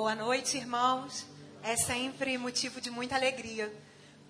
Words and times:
Boa 0.00 0.14
noite, 0.14 0.56
irmãos. 0.56 1.26
É 1.60 1.76
sempre 1.76 2.38
motivo 2.38 2.80
de 2.80 2.88
muita 2.88 3.16
alegria 3.16 3.68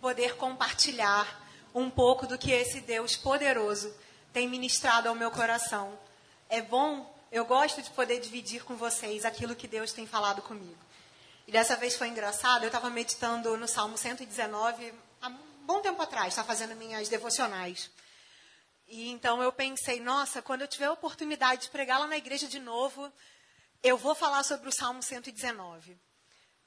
poder 0.01 0.35
compartilhar 0.37 1.47
um 1.75 1.91
pouco 1.91 2.27
do 2.27 2.39
que 2.39 2.51
esse 2.51 2.81
Deus 2.81 3.17
poderoso 3.17 3.95
tem 4.33 4.49
ministrado 4.49 5.11
ao 5.11 5.15
meu 5.15 5.31
coração. 5.31 5.93
É 6.49 6.63
bom, 6.63 7.15
eu 7.31 7.45
gosto 7.45 7.83
de 7.83 7.91
poder 7.91 8.19
dividir 8.19 8.65
com 8.65 8.77
vocês 8.77 9.27
aquilo 9.27 9.55
que 9.55 9.69
Deus 9.69 9.93
tem 9.93 10.07
falado 10.07 10.41
comigo. 10.41 10.79
E 11.47 11.53
dessa 11.53 11.77
vez 11.77 11.95
foi 11.95 12.09
engraçado, 12.09 12.63
eu 12.63 12.69
estava 12.69 12.89
meditando 12.89 13.55
no 13.59 13.69
Salmo 13.69 13.99
119 13.99 14.95
há 15.21 15.29
um 15.29 15.37
bom 15.67 15.83
tempo 15.83 16.01
atrás, 16.01 16.29
estava 16.29 16.49
fazendo 16.49 16.75
minhas 16.77 17.11
devocionais. 17.11 17.91
E 18.89 19.11
então 19.11 19.43
eu 19.43 19.53
pensei, 19.53 20.01
nossa, 20.01 20.41
quando 20.41 20.63
eu 20.63 20.67
tiver 20.67 20.87
a 20.87 20.93
oportunidade 20.93 21.65
de 21.65 21.69
pregar 21.69 22.01
lá 22.01 22.07
na 22.07 22.17
igreja 22.17 22.49
de 22.49 22.59
novo, 22.59 23.13
eu 23.83 23.97
vou 23.97 24.15
falar 24.15 24.43
sobre 24.43 24.69
o 24.69 24.73
Salmo 24.73 25.03
119. 25.03 25.99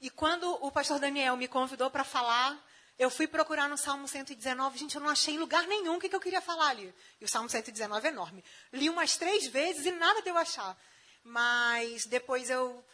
E 0.00 0.10
quando 0.10 0.50
o 0.64 0.70
pastor 0.70 0.98
Daniel 0.98 1.36
me 1.36 1.46
convidou 1.46 1.90
para 1.90 2.04
falar, 2.04 2.60
eu 2.98 3.10
fui 3.10 3.26
procurar 3.26 3.68
no 3.68 3.78
Salmo 3.78 4.06
119, 4.08 4.78
gente, 4.78 4.96
eu 4.96 5.00
não 5.00 5.08
achei 5.08 5.34
em 5.34 5.38
lugar 5.38 5.66
nenhum 5.66 5.96
o 5.96 6.00
que, 6.00 6.08
que 6.08 6.16
eu 6.16 6.20
queria 6.20 6.40
falar 6.40 6.68
ali. 6.68 6.94
E 7.20 7.24
o 7.24 7.28
Salmo 7.28 7.48
119 7.48 8.06
é 8.06 8.10
enorme. 8.10 8.44
Li 8.72 8.88
umas 8.90 9.16
três 9.16 9.46
vezes 9.46 9.86
e 9.86 9.92
nada 9.92 10.22
deu 10.22 10.36
achar. 10.36 10.76
Mas 11.22 12.04
depois 12.06 12.50
eu, 12.50 12.84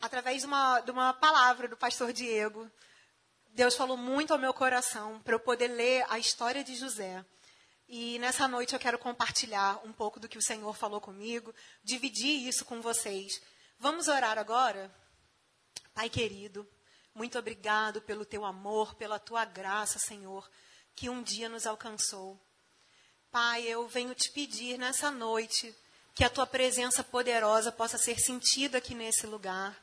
através 0.00 0.40
de 0.40 0.46
uma, 0.46 0.80
de 0.80 0.90
uma 0.90 1.12
palavra 1.14 1.68
do 1.68 1.76
pastor 1.76 2.12
Diego, 2.12 2.70
Deus 3.50 3.74
falou 3.74 3.96
muito 3.96 4.32
ao 4.32 4.38
meu 4.38 4.52
coração 4.52 5.20
para 5.22 5.34
eu 5.34 5.40
poder 5.40 5.68
ler 5.68 6.04
a 6.08 6.18
história 6.18 6.62
de 6.62 6.74
José. 6.74 7.24
E 7.88 8.18
nessa 8.18 8.48
noite 8.48 8.74
eu 8.74 8.80
quero 8.80 8.98
compartilhar 8.98 9.80
um 9.84 9.92
pouco 9.92 10.18
do 10.18 10.28
que 10.28 10.38
o 10.38 10.42
Senhor 10.42 10.74
falou 10.74 11.00
comigo, 11.00 11.54
dividir 11.84 12.48
isso 12.48 12.64
com 12.64 12.80
vocês. 12.80 13.40
Vamos 13.78 14.08
orar 14.08 14.38
agora? 14.38 14.90
Pai 15.94 16.10
querido, 16.10 16.68
muito 17.14 17.38
obrigado 17.38 18.02
pelo 18.02 18.24
teu 18.24 18.44
amor, 18.44 18.96
pela 18.96 19.20
tua 19.20 19.44
graça, 19.44 20.00
Senhor, 20.00 20.50
que 20.96 21.08
um 21.08 21.22
dia 21.22 21.48
nos 21.48 21.64
alcançou. 21.64 22.40
Pai, 23.30 23.62
eu 23.62 23.86
venho 23.86 24.14
te 24.14 24.32
pedir 24.32 24.78
nessa 24.78 25.10
noite 25.10 25.72
que 26.12 26.24
a 26.24 26.30
tua 26.30 26.46
presença 26.46 27.04
poderosa 27.04 27.70
possa 27.70 27.98
ser 27.98 28.18
sentida 28.18 28.78
aqui 28.78 28.94
nesse 28.94 29.26
lugar. 29.26 29.80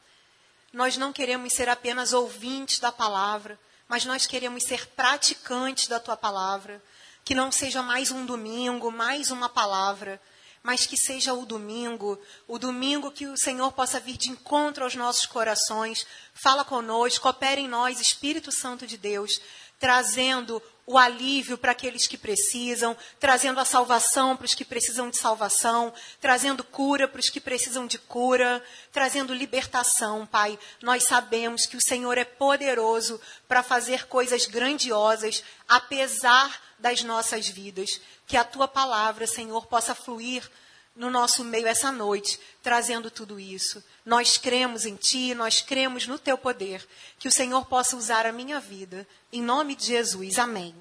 Nós 0.74 0.98
não 0.98 1.14
queremos 1.14 1.54
ser 1.54 1.70
apenas 1.70 2.12
ouvintes 2.12 2.80
da 2.80 2.92
palavra, 2.92 3.58
mas 3.88 4.04
nós 4.04 4.26
queremos 4.26 4.64
ser 4.64 4.88
praticantes 4.88 5.88
da 5.88 6.00
tua 6.00 6.18
palavra 6.18 6.84
que 7.24 7.34
não 7.34 7.52
seja 7.52 7.82
mais 7.82 8.12
um 8.12 8.26
domingo, 8.26 8.92
mais 8.92 9.32
uma 9.32 9.48
palavra, 9.48 10.22
mas 10.62 10.86
que 10.86 10.98
seja 10.98 11.34
o 11.34 11.46
domingo, 11.46 12.20
o 12.48 12.58
domingo 12.58 13.12
que 13.12 13.28
o 13.28 13.38
Senhor 13.38 13.72
possa 13.74 14.00
vir 14.00 14.18
de 14.18 14.30
encontro 14.30 14.84
aos 14.84 14.96
nossos 14.96 15.26
corações, 15.26 16.06
fala 16.34 16.64
conosco, 16.64 17.28
opera 17.28 17.60
em 17.60 17.68
nós, 17.68 18.00
Espírito 18.00 18.52
Santo 18.52 18.88
de 18.88 18.98
Deus, 18.98 19.42
trazendo 19.84 20.64
o 20.86 20.98
alívio 20.98 21.58
para 21.58 21.74
aqueles 21.74 22.08
que 22.08 22.18
precisam, 22.18 22.96
trazendo 23.20 23.60
a 23.60 23.66
salvação 23.66 24.38
para 24.38 24.46
os 24.46 24.54
que 24.54 24.64
precisam 24.64 25.10
de 25.10 25.18
salvação, 25.18 25.94
trazendo 26.22 26.64
cura 26.64 27.06
para 27.06 27.20
os 27.20 27.30
que 27.30 27.42
precisam 27.42 27.86
de 27.86 27.98
cura, 27.98 28.64
trazendo 28.94 29.34
libertação, 29.34 30.26
Pai. 30.26 30.58
Nós 30.82 31.04
sabemos 31.04 31.66
que 31.66 31.76
o 31.76 31.82
Senhor 31.82 32.18
é 32.18 32.24
poderoso 32.24 33.20
para 33.46 33.62
fazer 33.62 34.08
coisas 34.08 34.46
grandiosas, 34.46 35.44
apesar 35.68 36.62
das 36.80 37.04
nossas 37.04 37.50
vidas. 37.50 38.00
Que 38.26 38.38
a 38.38 38.46
tua 38.46 38.70
palavra, 38.70 39.28
Senhor, 39.28 39.66
possa 39.66 39.94
fluir 39.94 40.50
no 40.96 41.10
nosso 41.10 41.44
meio 41.44 41.68
essa 41.68 41.92
noite, 41.92 42.40
trazendo 42.62 43.10
tudo 43.10 43.40
isso. 43.40 43.84
Nós 44.06 44.38
cremos 44.38 44.86
em 44.86 44.96
Ti, 44.96 45.34
nós 45.34 45.62
cremos 45.62 46.08
no 46.08 46.20
Teu 46.20 46.38
poder. 46.38 46.88
Que 47.18 47.28
o 47.28 47.32
Senhor 47.32 47.66
possa 47.66 47.96
usar 47.96 48.26
a 48.26 48.32
minha 48.32 48.60
vida. 48.60 49.08
Em 49.32 49.42
nome 49.42 49.76
de 49.76 49.86
Jesus. 49.86 50.38
Amém. 50.38 50.76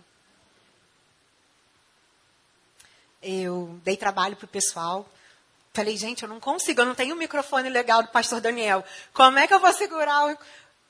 Eu 3.22 3.80
dei 3.84 3.96
trabalho 3.96 4.36
para 4.36 4.46
o 4.46 4.48
pessoal. 4.48 5.08
Falei, 5.72 5.96
gente, 5.96 6.22
eu 6.22 6.28
não 6.28 6.38
consigo, 6.38 6.82
eu 6.82 6.86
não 6.86 6.94
tenho 6.94 7.14
um 7.14 7.18
microfone 7.18 7.70
legal 7.70 8.02
do 8.02 8.08
pastor 8.08 8.40
Daniel. 8.40 8.84
Como 9.14 9.38
é 9.38 9.46
que 9.46 9.54
eu 9.54 9.60
vou 9.60 9.72
segurar 9.72 10.26
o... 10.26 10.38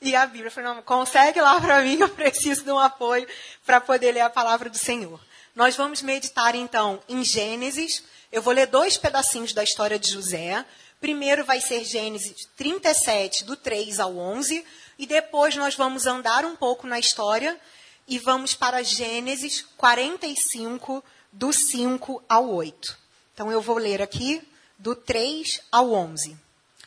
E 0.01 0.17
a 0.17 0.27
Bíblia 0.27 0.51
falou, 0.51 0.75
não, 0.75 0.83
consegue 0.83 1.41
lá 1.41 1.61
para 1.61 1.81
mim, 1.83 1.99
eu 2.01 2.09
preciso 2.09 2.65
de 2.65 2.73
um 2.73 2.79
apoio 2.79 3.25
para 3.65 3.81
poder 3.81 4.11
ler 4.11 4.23
a 4.23 4.31
palavra 4.31 4.69
do 4.69 4.77
Senhor. 4.77 5.21
Nós 5.55 5.77
vamos 5.77 6.01
meditar 6.01 6.55
então 6.55 7.03
em 7.07 7.23
Gênesis. 7.23 8.03
Eu 8.31 8.41
vou 8.41 8.55
ler 8.55 8.67
dois 8.67 8.97
pedacinhos 8.97 9.53
da 9.53 9.63
história 9.63 9.99
de 9.99 10.11
José. 10.11 10.65
Primeiro 10.99 11.45
vai 11.45 11.61
ser 11.61 11.85
Gênesis 11.85 12.49
37, 12.57 13.45
do 13.45 13.55
3 13.55 14.01
ao 14.01 14.17
11. 14.17 14.65
E 14.99 15.07
depois 15.07 15.55
nós 15.55 15.75
vamos 15.75 16.07
andar 16.07 16.47
um 16.47 16.57
pouco 16.57 16.87
na 16.87 16.99
história 16.99 17.61
e 18.09 18.19
vamos 18.19 18.55
para 18.55 18.83
Gênesis 18.83 19.63
45, 19.77 21.05
do 21.31 21.53
5 21.53 22.23
ao 22.27 22.49
8. 22.49 22.99
Então 23.35 23.53
eu 23.53 23.61
vou 23.61 23.77
ler 23.77 24.01
aqui 24.01 24.43
do 24.79 24.97
3 24.97 25.61
ao 25.71 25.93
11. 25.93 26.35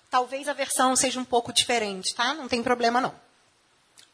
Talvez 0.10 0.48
a 0.48 0.54
versão 0.54 0.96
seja 0.96 1.20
um 1.20 1.26
pouco 1.26 1.54
diferente, 1.54 2.16
tá? 2.16 2.34
Não 2.34 2.48
tem 2.48 2.64
problema 2.64 3.00
não. 3.00 3.14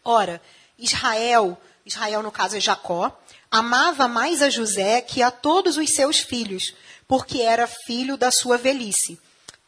Ora, 0.04 0.42
Israel, 0.78 1.58
Israel 1.86 2.22
no 2.22 2.32
caso 2.32 2.56
é 2.56 2.60
Jacó, 2.60 3.12
amava 3.50 4.08
mais 4.08 4.42
a 4.42 4.50
José 4.50 5.02
que 5.02 5.22
a 5.22 5.32
todos 5.32 5.78
os 5.78 5.90
seus 5.90 6.20
filhos, 6.20 6.74
porque 7.08 7.42
era 7.42 7.68
filho 7.68 8.16
da 8.18 8.32
sua 8.32 8.58
velhice. 8.58 9.20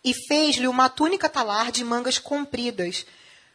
E 0.04 0.14
fez-lhe 0.14 0.68
uma 0.68 0.90
túnica 0.90 1.30
talar 1.30 1.72
de 1.72 1.84
mangas 1.84 2.18
compridas. 2.18 3.06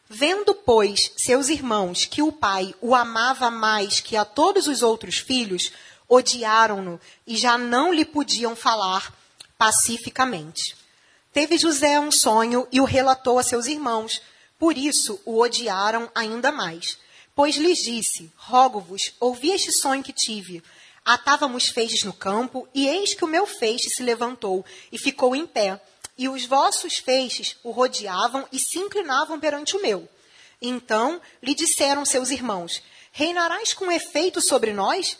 Vendo, 0.07 0.53
pois, 0.55 1.11
seus 1.15 1.49
irmãos 1.49 2.05
que 2.05 2.21
o 2.21 2.31
pai 2.31 2.73
o 2.81 2.95
amava 2.95 3.51
mais 3.51 3.99
que 3.99 4.17
a 4.17 4.25
todos 4.25 4.67
os 4.67 4.81
outros 4.81 5.19
filhos, 5.19 5.71
odiaram-no 6.09 6.99
e 7.27 7.37
já 7.37 7.57
não 7.57 7.93
lhe 7.93 8.03
podiam 8.03 8.55
falar 8.55 9.13
pacificamente. 9.57 10.75
Teve 11.31 11.57
José 11.57 11.99
um 11.99 12.11
sonho 12.11 12.67
e 12.71 12.81
o 12.81 12.85
relatou 12.85 13.37
a 13.37 13.43
seus 13.43 13.67
irmãos. 13.67 14.21
Por 14.57 14.77
isso 14.77 15.21
o 15.25 15.39
odiaram 15.39 16.09
ainda 16.15 16.51
mais. 16.51 16.97
Pois 17.39 17.55
lhes 17.55 17.77
disse: 17.77 18.29
Rogo-vos, 18.35 19.13
ouvi 19.17 19.51
este 19.51 19.71
sonho 19.71 20.03
que 20.03 20.11
tive. 20.11 20.61
Atávamos 21.05 21.69
feixes 21.69 22.03
no 22.03 22.11
campo, 22.11 22.67
e 22.73 22.85
eis 22.85 23.13
que 23.13 23.23
o 23.23 23.29
meu 23.29 23.47
feixe 23.47 23.89
se 23.89 24.03
levantou 24.03 24.65
e 24.91 24.97
ficou 24.97 25.33
em 25.33 25.47
pé. 25.47 25.81
E 26.17 26.27
os 26.27 26.43
vossos 26.45 26.97
feixes 26.97 27.55
o 27.63 27.71
rodeavam 27.71 28.45
e 28.51 28.59
se 28.59 28.77
inclinavam 28.77 29.39
perante 29.39 29.77
o 29.77 29.81
meu. 29.81 30.05
Então 30.61 31.21
lhe 31.41 31.55
disseram 31.55 32.03
seus 32.03 32.29
irmãos: 32.29 32.83
Reinarás 33.13 33.73
com 33.73 33.89
efeito 33.89 34.41
sobre 34.41 34.73
nós? 34.73 35.17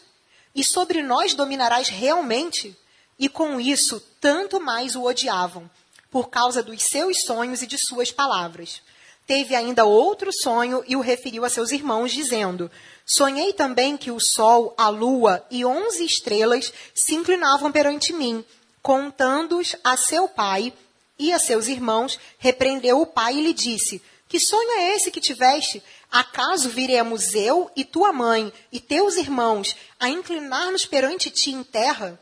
E 0.53 0.61
sobre 0.61 1.01
nós 1.01 1.33
dominarás 1.33 1.87
realmente? 1.87 2.77
E 3.17 3.29
com 3.29 3.61
isso, 3.61 3.97
tanto 4.19 4.59
mais 4.59 4.93
o 4.93 5.03
odiavam 5.03 5.71
por 6.11 6.29
causa 6.29 6.61
dos 6.61 6.83
seus 6.83 7.21
sonhos 7.21 7.61
e 7.61 7.65
de 7.65 7.77
suas 7.77 8.11
palavras. 8.11 8.81
Teve 9.29 9.53
ainda 9.53 9.85
outro 9.85 10.33
sonho 10.33 10.83
e 10.87 10.95
o 10.95 11.01
referiu 11.01 11.45
a 11.45 11.51
seus 11.51 11.71
irmãos, 11.71 12.11
dizendo: 12.11 12.71
Sonhei 13.05 13.53
também 13.53 13.95
que 13.95 14.09
o 14.09 14.19
sol, 14.19 14.73
a 14.75 14.89
lua 14.89 15.45
e 15.51 15.63
onze 15.63 16.03
estrelas 16.03 16.73
se 16.95 17.13
inclinavam 17.13 17.71
perante 17.71 18.11
mim. 18.11 18.43
Contando-os 18.81 19.75
a 19.83 19.95
seu 19.95 20.27
pai 20.27 20.73
e 21.19 21.31
a 21.31 21.37
seus 21.37 21.67
irmãos, 21.67 22.19
repreendeu 22.39 23.01
o 23.01 23.05
pai 23.05 23.35
e 23.35 23.43
lhe 23.43 23.53
disse: 23.53 24.01
Que 24.27 24.39
sonho 24.39 24.71
é 24.79 24.95
esse 24.95 25.11
que 25.11 25.21
tiveste? 25.21 25.83
Acaso 26.11 26.67
viremos 26.67 27.35
eu 27.35 27.69
e 27.75 27.85
tua 27.85 28.11
mãe 28.11 28.51
e 28.71 28.79
teus 28.79 29.15
irmãos 29.15 29.75
a 29.99 30.09
inclinar-nos 30.09 30.87
perante 30.87 31.29
ti 31.29 31.51
em 31.51 31.63
terra? 31.63 32.19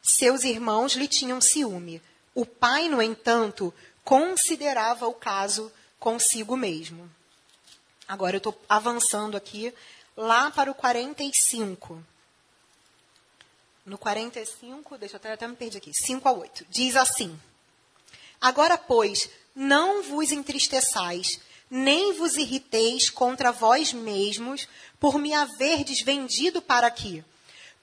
Seus 0.00 0.44
irmãos 0.44 0.94
lhe 0.94 1.08
tinham 1.08 1.42
ciúme. 1.42 2.00
O 2.34 2.46
pai, 2.46 2.88
no 2.88 3.02
entanto, 3.02 3.70
considerava 4.02 5.06
o 5.06 5.12
caso 5.12 5.70
consigo 5.98 6.56
mesmo. 6.56 7.10
Agora 8.06 8.36
eu 8.36 8.38
estou 8.38 8.58
avançando 8.68 9.36
aqui 9.36 9.72
lá 10.16 10.50
para 10.50 10.70
o 10.70 10.74
45. 10.74 12.02
No 13.84 13.96
45, 13.96 14.98
deixa 14.98 15.14
eu 15.14 15.18
até, 15.18 15.32
até 15.32 15.46
me 15.46 15.56
perder 15.56 15.78
aqui, 15.78 15.92
5 15.94 16.28
a 16.28 16.32
8. 16.32 16.66
Diz 16.68 16.96
assim: 16.96 17.38
Agora, 18.40 18.76
pois, 18.76 19.30
não 19.54 20.02
vos 20.02 20.30
entristeçais, 20.30 21.40
nem 21.70 22.12
vos 22.12 22.36
irriteis 22.36 23.10
contra 23.10 23.50
vós 23.50 23.92
mesmos 23.92 24.68
por 25.00 25.18
me 25.18 25.32
haverdes 25.32 26.02
vendido 26.02 26.60
para 26.62 26.86
aqui, 26.86 27.24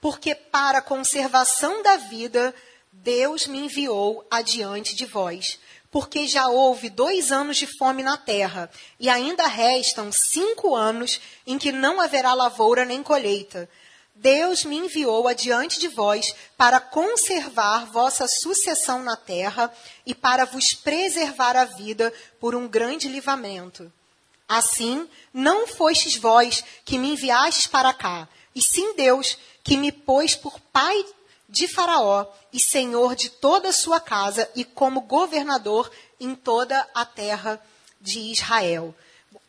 porque 0.00 0.34
para 0.34 0.78
a 0.78 0.82
conservação 0.82 1.82
da 1.82 1.96
vida 1.96 2.54
Deus 2.92 3.46
me 3.46 3.58
enviou 3.58 4.26
adiante 4.30 4.94
de 4.94 5.04
vós, 5.04 5.58
porque 5.96 6.28
já 6.28 6.46
houve 6.48 6.90
dois 6.90 7.32
anos 7.32 7.56
de 7.56 7.66
fome 7.66 8.02
na 8.02 8.18
terra, 8.18 8.70
e 9.00 9.08
ainda 9.08 9.46
restam 9.46 10.12
cinco 10.12 10.76
anos 10.76 11.18
em 11.46 11.56
que 11.56 11.72
não 11.72 12.02
haverá 12.02 12.34
lavoura 12.34 12.84
nem 12.84 13.02
colheita. 13.02 13.66
Deus 14.14 14.62
me 14.62 14.76
enviou 14.76 15.26
adiante 15.26 15.80
de 15.80 15.88
vós 15.88 16.34
para 16.54 16.80
conservar 16.80 17.86
vossa 17.86 18.28
sucessão 18.28 19.02
na 19.02 19.16
terra 19.16 19.72
e 20.04 20.14
para 20.14 20.44
vos 20.44 20.74
preservar 20.74 21.56
a 21.56 21.64
vida 21.64 22.12
por 22.38 22.54
um 22.54 22.68
grande 22.68 23.08
livramento. 23.08 23.90
Assim, 24.46 25.08
não 25.32 25.66
fostes 25.66 26.16
vós 26.16 26.62
que 26.84 26.98
me 26.98 27.12
enviastes 27.12 27.68
para 27.68 27.94
cá, 27.94 28.28
e 28.54 28.60
sim 28.60 28.94
Deus 28.96 29.38
que 29.64 29.78
me 29.78 29.90
pôs 29.90 30.36
por 30.36 30.60
pai 30.60 31.06
de 31.48 31.68
Faraó 31.68 32.26
e 32.52 32.60
senhor 32.60 33.14
de 33.14 33.30
toda 33.30 33.68
a 33.68 33.72
sua 33.72 34.00
casa 34.00 34.50
e 34.54 34.64
como 34.64 35.02
governador 35.02 35.90
em 36.18 36.34
toda 36.34 36.88
a 36.94 37.04
terra 37.04 37.60
de 38.00 38.18
Israel. 38.18 38.94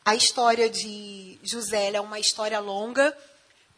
A 0.05 0.15
história 0.15 0.69
de 0.69 1.39
José 1.43 1.91
é 1.93 2.01
uma 2.01 2.19
história 2.19 2.59
longa, 2.59 3.15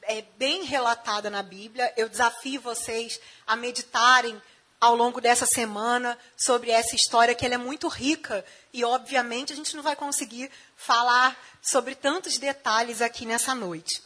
é 0.04 0.24
bem 0.38 0.63
relatada 0.63 1.30
na 1.30 1.42
Bíblia. 1.42 1.92
Eu 1.98 2.10
desafio 2.10 2.62
vocês 2.62 3.19
a 3.48 3.56
meditarem 3.56 4.39
ao 4.80 4.95
longo 4.95 5.19
dessa 5.19 5.45
semana 5.45 6.18
sobre 6.38 6.71
essa 6.71 6.95
história, 6.95 7.36
que 7.36 7.45
ela 7.45 7.56
é 7.56 7.57
muito 7.57 7.88
rica 7.88 8.45
e, 8.71 8.83
obviamente, 8.83 9.51
a 9.51 9.56
gente 9.56 9.75
não 9.75 9.83
vai 9.83 9.95
conseguir 9.95 10.50
falar 10.77 11.38
sobre 11.62 11.95
tantos 11.95 12.38
detalhes 12.38 13.01
aqui 13.01 13.25
nessa 13.25 13.54
noite. 13.54 14.01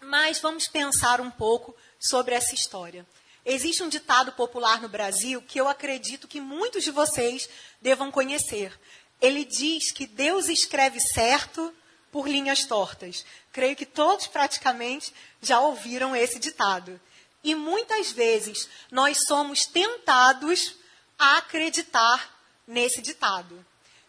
Mas 0.00 0.40
vamos 0.40 0.68
pensar 0.68 1.20
um 1.20 1.30
pouco 1.30 1.74
sobre 1.98 2.34
essa 2.34 2.54
história. 2.54 3.06
Existe 3.50 3.82
um 3.82 3.88
ditado 3.88 4.30
popular 4.32 4.78
no 4.82 4.90
Brasil 4.90 5.40
que 5.40 5.58
eu 5.58 5.66
acredito 5.66 6.28
que 6.28 6.38
muitos 6.38 6.84
de 6.84 6.90
vocês 6.90 7.48
devam 7.80 8.10
conhecer. 8.10 8.78
Ele 9.22 9.42
diz 9.42 9.90
que 9.90 10.06
Deus 10.06 10.50
escreve 10.50 11.00
certo 11.00 11.74
por 12.12 12.28
linhas 12.28 12.66
tortas. 12.66 13.24
Creio 13.50 13.74
que 13.74 13.86
todos 13.86 14.26
praticamente 14.26 15.14
já 15.40 15.60
ouviram 15.60 16.14
esse 16.14 16.38
ditado. 16.38 17.00
E 17.42 17.54
muitas 17.54 18.12
vezes 18.12 18.68
nós 18.90 19.24
somos 19.26 19.64
tentados 19.64 20.74
a 21.18 21.38
acreditar 21.38 22.38
nesse 22.66 23.00
ditado. 23.00 23.64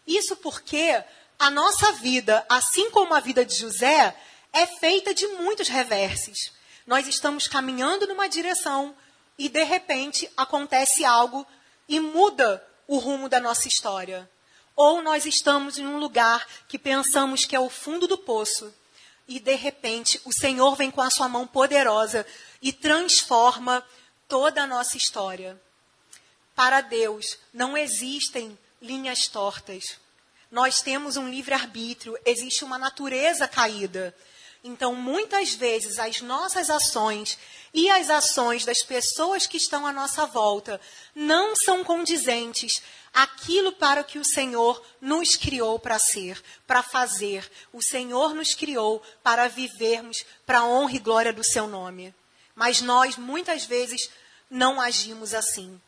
Isso 0.06 0.36
porque 0.36 1.02
a 1.38 1.48
nossa 1.48 1.92
vida, 1.92 2.44
assim 2.46 2.90
como 2.90 3.14
a 3.14 3.20
vida 3.20 3.42
de 3.42 3.54
José, 3.54 4.14
é 4.52 4.66
feita 4.66 5.14
de 5.14 5.26
muitos 5.28 5.68
reverses. 5.68 6.52
Nós 6.86 7.08
estamos 7.08 7.48
caminhando 7.48 8.06
numa 8.06 8.28
direção 8.28 8.94
e 9.40 9.48
de 9.48 9.64
repente 9.64 10.30
acontece 10.36 11.02
algo 11.02 11.46
e 11.88 11.98
muda 11.98 12.62
o 12.86 12.98
rumo 12.98 13.26
da 13.26 13.40
nossa 13.40 13.68
história. 13.68 14.30
Ou 14.76 15.00
nós 15.00 15.24
estamos 15.24 15.78
em 15.78 15.86
um 15.86 15.96
lugar 15.96 16.46
que 16.68 16.78
pensamos 16.78 17.46
que 17.46 17.56
é 17.56 17.58
o 17.58 17.70
fundo 17.70 18.06
do 18.06 18.18
poço 18.18 18.70
e 19.26 19.40
de 19.40 19.54
repente 19.54 20.20
o 20.26 20.32
Senhor 20.32 20.76
vem 20.76 20.90
com 20.90 21.00
a 21.00 21.08
sua 21.08 21.26
mão 21.26 21.46
poderosa 21.46 22.26
e 22.60 22.70
transforma 22.70 23.82
toda 24.28 24.64
a 24.64 24.66
nossa 24.66 24.98
história. 24.98 25.58
Para 26.54 26.82
Deus 26.82 27.38
não 27.50 27.78
existem 27.78 28.58
linhas 28.82 29.26
tortas. 29.26 29.98
Nós 30.50 30.82
temos 30.82 31.16
um 31.16 31.30
livre-arbítrio, 31.30 32.14
existe 32.26 32.62
uma 32.62 32.76
natureza 32.76 33.48
caída. 33.48 34.14
Então, 34.62 34.94
muitas 34.94 35.54
vezes, 35.54 35.98
as 35.98 36.20
nossas 36.20 36.68
ações 36.68 37.38
e 37.72 37.88
as 37.88 38.10
ações 38.10 38.64
das 38.64 38.82
pessoas 38.82 39.46
que 39.46 39.56
estão 39.56 39.86
à 39.86 39.92
nossa 39.92 40.26
volta 40.26 40.80
não 41.14 41.56
são 41.56 41.82
condizentes 41.82 42.82
aquilo 43.12 43.72
para 43.72 44.04
que 44.04 44.18
o 44.18 44.24
Senhor 44.24 44.82
nos 45.00 45.34
criou 45.34 45.78
para 45.78 45.98
ser, 45.98 46.42
para 46.66 46.82
fazer. 46.82 47.50
O 47.72 47.82
Senhor 47.82 48.34
nos 48.34 48.54
criou 48.54 49.02
para 49.22 49.48
vivermos 49.48 50.24
para 50.44 50.58
a 50.58 50.66
honra 50.66 50.96
e 50.96 50.98
glória 50.98 51.32
do 51.32 51.42
seu 51.42 51.66
nome. 51.66 52.14
Mas 52.54 52.82
nós, 52.82 53.16
muitas 53.16 53.64
vezes, 53.64 54.10
não 54.50 54.80
agimos 54.80 55.32
assim. 55.32 55.80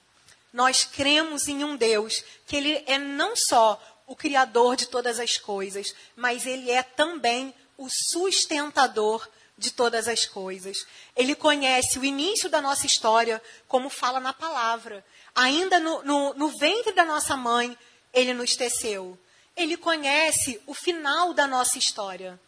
Nós 0.52 0.84
cremos 0.84 1.48
em 1.48 1.64
um 1.64 1.76
Deus 1.76 2.24
que 2.46 2.56
Ele 2.56 2.82
é 2.86 2.98
não 2.98 3.36
só 3.36 3.80
o 4.06 4.16
Criador 4.16 4.76
de 4.76 4.86
todas 4.86 5.18
as 5.18 5.38
coisas, 5.38 5.94
mas 6.16 6.46
Ele 6.46 6.70
é 6.70 6.82
também 6.82 7.54
o 7.82 7.88
sustentador 7.90 9.28
de 9.58 9.72
todas 9.72 10.08
as 10.08 10.24
coisas. 10.24 10.86
Ele 11.16 11.34
conhece 11.34 11.98
o 11.98 12.04
início 12.04 12.48
da 12.48 12.60
nossa 12.60 12.86
história, 12.86 13.42
como 13.66 13.90
fala 13.90 14.20
na 14.20 14.32
palavra. 14.32 15.04
Ainda 15.34 15.80
no, 15.80 16.02
no, 16.02 16.34
no 16.34 16.48
ventre 16.58 16.92
da 16.92 17.04
nossa 17.04 17.36
mãe, 17.36 17.76
ele 18.12 18.32
nos 18.32 18.54
teceu. 18.54 19.18
Ele 19.56 19.76
conhece 19.76 20.60
o 20.66 20.74
final 20.74 21.34
da 21.34 21.46
nossa 21.46 21.78
história. 21.78 22.40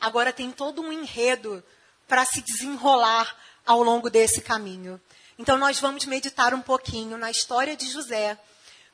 Agora 0.00 0.32
tem 0.32 0.50
todo 0.50 0.82
um 0.82 0.92
enredo 0.92 1.62
para 2.08 2.24
se 2.24 2.40
desenrolar 2.40 3.36
ao 3.64 3.82
longo 3.82 4.10
desse 4.10 4.40
caminho. 4.40 5.00
Então, 5.38 5.56
nós 5.56 5.78
vamos 5.78 6.04
meditar 6.06 6.54
um 6.54 6.60
pouquinho 6.60 7.16
na 7.16 7.30
história 7.30 7.76
de 7.76 7.88
José, 7.90 8.38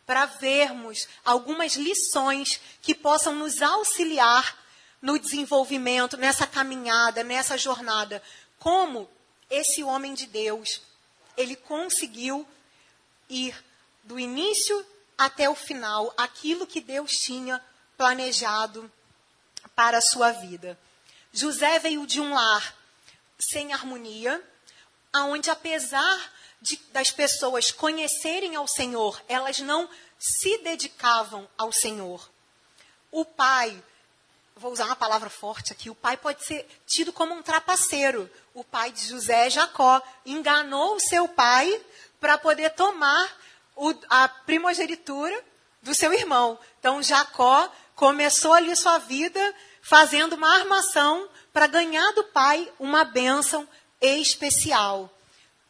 para 0.07 0.25
vermos 0.25 1.07
algumas 1.25 1.75
lições 1.75 2.61
que 2.81 2.95
possam 2.95 3.35
nos 3.35 3.61
auxiliar 3.61 4.57
no 5.01 5.19
desenvolvimento, 5.19 6.17
nessa 6.17 6.47
caminhada, 6.47 7.23
nessa 7.23 7.57
jornada. 7.57 8.23
Como 8.59 9.09
esse 9.49 9.83
homem 9.83 10.15
de 10.15 10.27
Deus, 10.27 10.83
ele 11.37 11.57
conseguiu 11.57 12.47
ir 13.29 13.55
do 14.03 14.19
início 14.19 14.85
até 15.17 15.49
o 15.49 15.55
final, 15.55 16.13
aquilo 16.17 16.67
que 16.67 16.81
Deus 16.81 17.13
tinha 17.13 17.63
planejado 17.97 18.91
para 19.75 19.99
a 19.99 20.03
sua 20.03 20.33
vida. 20.33 20.79
José 21.33 21.79
veio 21.79 22.07
de 22.07 22.21
um 22.21 22.33
lar 22.33 22.75
sem 23.39 23.73
harmonia, 23.73 24.43
aonde 25.13 25.51
apesar 25.51 26.33
de, 26.61 26.77
das 26.93 27.11
pessoas 27.11 27.71
conhecerem 27.71 28.57
ao 28.57 28.67
Senhor, 28.67 29.23
elas 29.29 29.59
não 29.61 29.89
se 30.19 30.59
dedicavam 30.59 31.49
ao 31.57 31.71
Senhor. 31.73 32.29
O 33.11 33.25
pai 33.25 33.83
vou 34.59 34.73
usar 34.73 34.87
uma 34.87 34.97
palavra 34.97 35.31
forte 35.31 35.73
aqui, 35.73 35.89
o 35.89 35.95
pai 35.95 36.17
pode 36.17 36.45
ser 36.45 36.67
tido 36.87 37.13
como 37.13 37.35
um 37.35 37.43
trapaceiro. 37.43 38.29
O 38.53 38.65
pai 38.65 38.91
de 38.91 39.07
José, 39.07 39.49
Jacó, 39.49 40.03
enganou 40.27 40.97
o 40.97 41.01
seu 41.01 41.29
pai 41.29 41.81
para 42.21 42.37
poder 42.37 42.71
tomar 42.71 43.37
o, 43.77 43.95
a 44.11 44.29
primogenitura 44.29 45.45
do 45.83 45.95
seu 45.95 46.13
irmão. 46.13 46.59
Então, 46.81 47.03
Jacó 47.03 47.71
começou 47.95 48.53
ali 48.53 48.75
sua 48.75 48.99
vida 48.99 49.55
fazendo 49.81 50.35
uma 50.35 50.59
armação 50.59 51.29
para 51.53 51.67
ganhar 51.67 52.13
do 52.13 52.25
pai 52.25 52.71
uma 52.79 53.05
bênção 53.05 53.67
especial. 54.01 55.13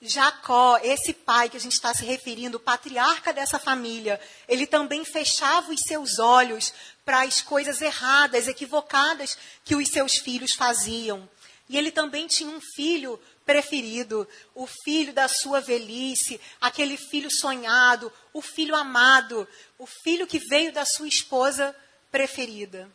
Jacó, 0.01 0.79
esse 0.83 1.13
pai 1.13 1.49
que 1.49 1.57
a 1.57 1.61
gente 1.61 1.73
está 1.73 1.93
se 1.93 2.05
referindo, 2.05 2.57
o 2.57 2.61
patriarca 2.61 3.33
dessa 3.33 3.59
família, 3.59 4.21
ele 4.49 4.67
também 4.67 5.05
fechava 5.05 5.73
os 5.73 5.81
seus 5.81 6.21
olhos 6.21 6.73
para 7.09 7.23
as 7.23 7.41
coisas 7.41 7.81
erradas, 7.81 8.47
equivocadas 8.49 9.39
que 9.65 9.75
os 9.75 9.89
seus 9.89 10.19
filhos 10.19 10.53
faziam. 10.53 11.27
E 11.67 11.79
ele 11.79 11.91
também 11.91 12.27
tinha 12.27 12.51
um 12.51 12.61
filho 12.61 13.19
preferido, 13.47 14.29
o 14.55 14.67
filho 14.67 15.15
da 15.15 15.27
sua 15.27 15.59
velhice, 15.59 16.39
aquele 16.61 16.99
filho 16.99 17.31
sonhado, 17.31 18.13
o 18.31 18.43
filho 18.43 18.77
amado, 18.77 19.49
o 19.79 19.87
filho 19.87 20.27
que 20.27 20.39
veio 20.39 20.71
da 20.71 20.85
sua 20.85 21.09
esposa 21.09 21.75
preferida. 22.11 22.91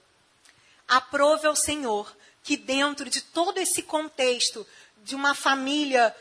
Aprove 0.88 1.48
ao 1.48 1.55
Senhor 1.55 2.15
que, 2.43 2.55
dentro 2.55 3.10
de 3.10 3.20
todo 3.20 3.58
esse 3.58 3.82
contexto 3.82 4.63
de 4.98 5.15
uma 5.15 5.34
família 5.34 6.15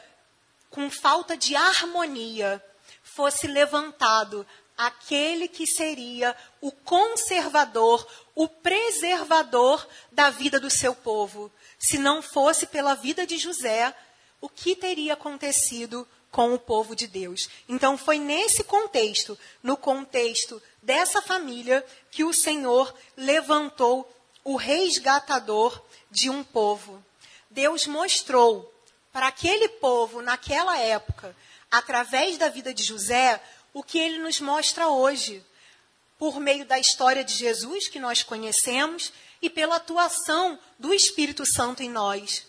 com 0.71 0.91
falta 0.91 1.37
de 1.37 1.55
harmonia, 1.55 2.65
fosse 3.03 3.47
levantado 3.47 4.47
aquele 4.87 5.47
que 5.47 5.67
seria 5.67 6.35
o 6.61 6.73
conservador, 6.73 8.07
o 8.35 8.49
preservador 8.49 9.87
da 10.11 10.29
vida 10.31 10.59
do 10.59 10.71
seu 10.71 10.95
povo. 10.95 11.53
Se 11.79 11.99
não 11.99 12.21
fosse 12.21 12.67
pela 12.67 12.95
vida 12.95 13.27
de 13.27 13.39
José, 13.39 13.95
o 14.41 14.49
que 14.49 14.75
teria 14.75 15.13
acontecido 15.13 16.07
com 16.33 16.53
o 16.53 16.59
povo 16.59 16.97
de 16.97 17.07
Deus? 17.07 17.49
Então, 17.69 17.97
foi 17.97 18.19
nesse 18.19 18.65
contexto, 18.65 19.39
no 19.63 19.77
contexto 19.77 20.61
dessa 20.83 21.23
família, 21.23 21.85
que 22.11 22.25
o 22.25 22.33
Senhor 22.33 22.93
levantou 23.17 24.11
o 24.43 24.57
resgatador 24.57 25.81
de 26.11 26.29
um 26.29 26.43
povo. 26.43 27.01
Deus 27.49 27.87
mostrou 27.87 28.73
para 29.13 29.29
aquele 29.29 29.69
povo, 29.69 30.23
naquela 30.23 30.77
época, 30.79 31.37
através 31.71 32.37
da 32.37 32.49
vida 32.49 32.75
de 32.75 32.83
José, 32.83 33.41
o 33.73 33.83
que 33.83 33.99
ele 33.99 34.19
nos 34.19 34.41
mostra 34.41 34.89
hoje, 34.89 35.45
por 36.19 36.39
meio 36.39 36.65
da 36.65 36.79
história 36.79 37.25
de 37.25 37.35
Jesus 37.35 37.89
que 37.89 37.99
nós 37.99 38.23
conhecemos 38.23 39.13
e 39.41 39.51
pela 39.51 39.77
atuação 39.77 40.59
do 40.79 40.95
Espírito 40.95 41.45
Santo 41.45 41.83
em 41.83 41.91
nós. 41.91 42.47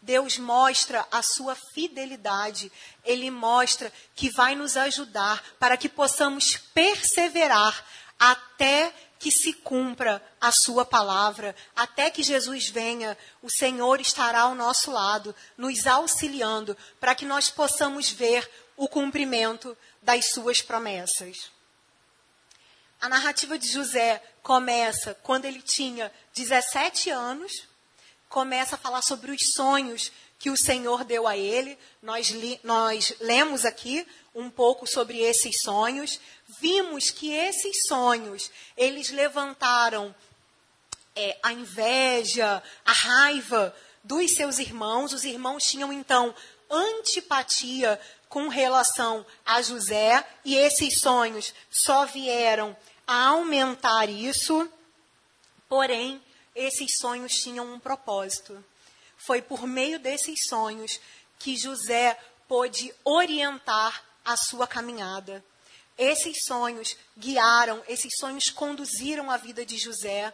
Deus 0.00 0.38
mostra 0.38 1.06
a 1.10 1.22
sua 1.22 1.56
fidelidade, 1.56 2.70
ele 3.04 3.30
mostra 3.30 3.92
que 4.14 4.30
vai 4.30 4.54
nos 4.54 4.76
ajudar 4.76 5.42
para 5.58 5.76
que 5.76 5.88
possamos 5.88 6.56
perseverar 6.72 7.84
até 8.18 8.94
que 9.18 9.30
se 9.30 9.52
cumpra 9.52 10.22
a 10.40 10.52
sua 10.52 10.84
palavra, 10.84 11.56
até 11.74 12.10
que 12.10 12.22
Jesus 12.22 12.68
venha, 12.68 13.16
o 13.42 13.50
Senhor 13.50 14.00
estará 14.00 14.42
ao 14.42 14.54
nosso 14.54 14.90
lado, 14.90 15.34
nos 15.56 15.86
auxiliando, 15.86 16.76
para 17.00 17.14
que 17.14 17.24
nós 17.24 17.50
possamos 17.50 18.10
ver 18.10 18.48
o 18.76 18.86
cumprimento 18.86 19.76
das 20.06 20.30
suas 20.30 20.62
promessas. 20.62 21.50
A 23.00 23.08
narrativa 23.08 23.58
de 23.58 23.66
José 23.66 24.22
começa 24.40 25.14
quando 25.14 25.46
ele 25.46 25.60
tinha 25.60 26.12
17 26.32 27.10
anos, 27.10 27.66
começa 28.28 28.76
a 28.76 28.78
falar 28.78 29.02
sobre 29.02 29.32
os 29.32 29.52
sonhos 29.52 30.12
que 30.38 30.48
o 30.48 30.56
Senhor 30.56 31.02
deu 31.02 31.26
a 31.26 31.36
ele. 31.36 31.76
Nós, 32.00 32.28
li, 32.28 32.60
nós 32.62 33.14
lemos 33.18 33.64
aqui 33.64 34.06
um 34.32 34.48
pouco 34.48 34.86
sobre 34.86 35.18
esses 35.18 35.60
sonhos. 35.62 36.20
Vimos 36.60 37.10
que 37.10 37.32
esses 37.32 37.88
sonhos, 37.88 38.48
eles 38.76 39.10
levantaram 39.10 40.14
é, 41.16 41.36
a 41.42 41.52
inveja, 41.52 42.62
a 42.84 42.92
raiva 42.92 43.74
dos 44.04 44.36
seus 44.36 44.60
irmãos. 44.60 45.12
Os 45.12 45.24
irmãos 45.24 45.64
tinham, 45.64 45.92
então, 45.92 46.32
antipatia 46.70 48.00
com 48.28 48.48
relação 48.48 49.24
a 49.44 49.62
José, 49.62 50.24
e 50.44 50.54
esses 50.56 51.00
sonhos 51.00 51.54
só 51.70 52.04
vieram 52.06 52.76
a 53.06 53.26
aumentar 53.26 54.08
isso. 54.08 54.68
Porém, 55.68 56.20
esses 56.54 56.96
sonhos 56.98 57.32
tinham 57.32 57.72
um 57.72 57.78
propósito. 57.78 58.64
Foi 59.16 59.40
por 59.42 59.66
meio 59.66 59.98
desses 59.98 60.46
sonhos 60.48 61.00
que 61.38 61.56
José 61.56 62.18
pôde 62.48 62.92
orientar 63.04 64.02
a 64.24 64.36
sua 64.36 64.66
caminhada. 64.66 65.44
Esses 65.98 66.44
sonhos 66.44 66.96
guiaram, 67.16 67.82
esses 67.88 68.12
sonhos 68.18 68.50
conduziram 68.50 69.30
a 69.30 69.36
vida 69.36 69.64
de 69.64 69.78
José 69.78 70.32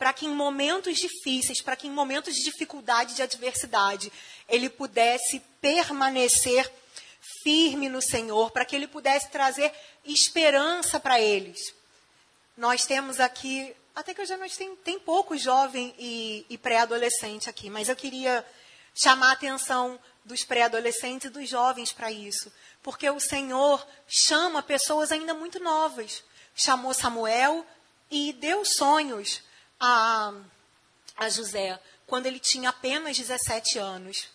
para 0.00 0.14
que 0.14 0.24
em 0.24 0.34
momentos 0.34 0.96
difíceis, 0.96 1.60
para 1.60 1.76
que 1.76 1.86
em 1.86 1.90
momentos 1.90 2.34
de 2.34 2.42
dificuldade, 2.42 3.14
de 3.14 3.20
adversidade, 3.20 4.10
ele 4.48 4.70
pudesse 4.70 5.42
permanecer 5.60 6.72
firme 7.42 7.88
no 7.88 8.02
Senhor, 8.02 8.50
para 8.50 8.64
que 8.64 8.74
ele 8.74 8.86
pudesse 8.86 9.30
trazer 9.30 9.72
esperança 10.04 10.98
para 10.98 11.20
eles. 11.20 11.74
Nós 12.56 12.84
temos 12.84 13.20
aqui 13.20 13.74
até 13.94 14.14
que 14.14 14.22
hoje 14.22 14.36
noite 14.36 14.56
tem, 14.56 14.76
tem 14.76 14.98
pouco 14.98 15.36
jovem 15.36 15.94
e, 15.98 16.46
e 16.48 16.56
pré-adolescente 16.56 17.50
aqui, 17.50 17.68
mas 17.68 17.88
eu 17.88 17.96
queria 17.96 18.44
chamar 18.94 19.30
a 19.30 19.32
atenção 19.32 19.98
dos 20.24 20.44
pré-adolescentes 20.44 21.26
e 21.26 21.32
dos 21.32 21.48
jovens 21.48 21.92
para 21.92 22.10
isso. 22.10 22.52
Porque 22.82 23.08
o 23.10 23.20
Senhor 23.20 23.86
chama 24.08 24.62
pessoas 24.62 25.12
ainda 25.12 25.34
muito 25.34 25.60
novas. 25.60 26.22
Chamou 26.54 26.94
Samuel 26.94 27.66
e 28.10 28.32
deu 28.32 28.64
sonhos 28.64 29.42
a, 29.78 30.32
a 31.16 31.28
José 31.28 31.78
quando 32.06 32.26
ele 32.26 32.40
tinha 32.40 32.70
apenas 32.70 33.16
17 33.16 33.78
anos 33.78 34.28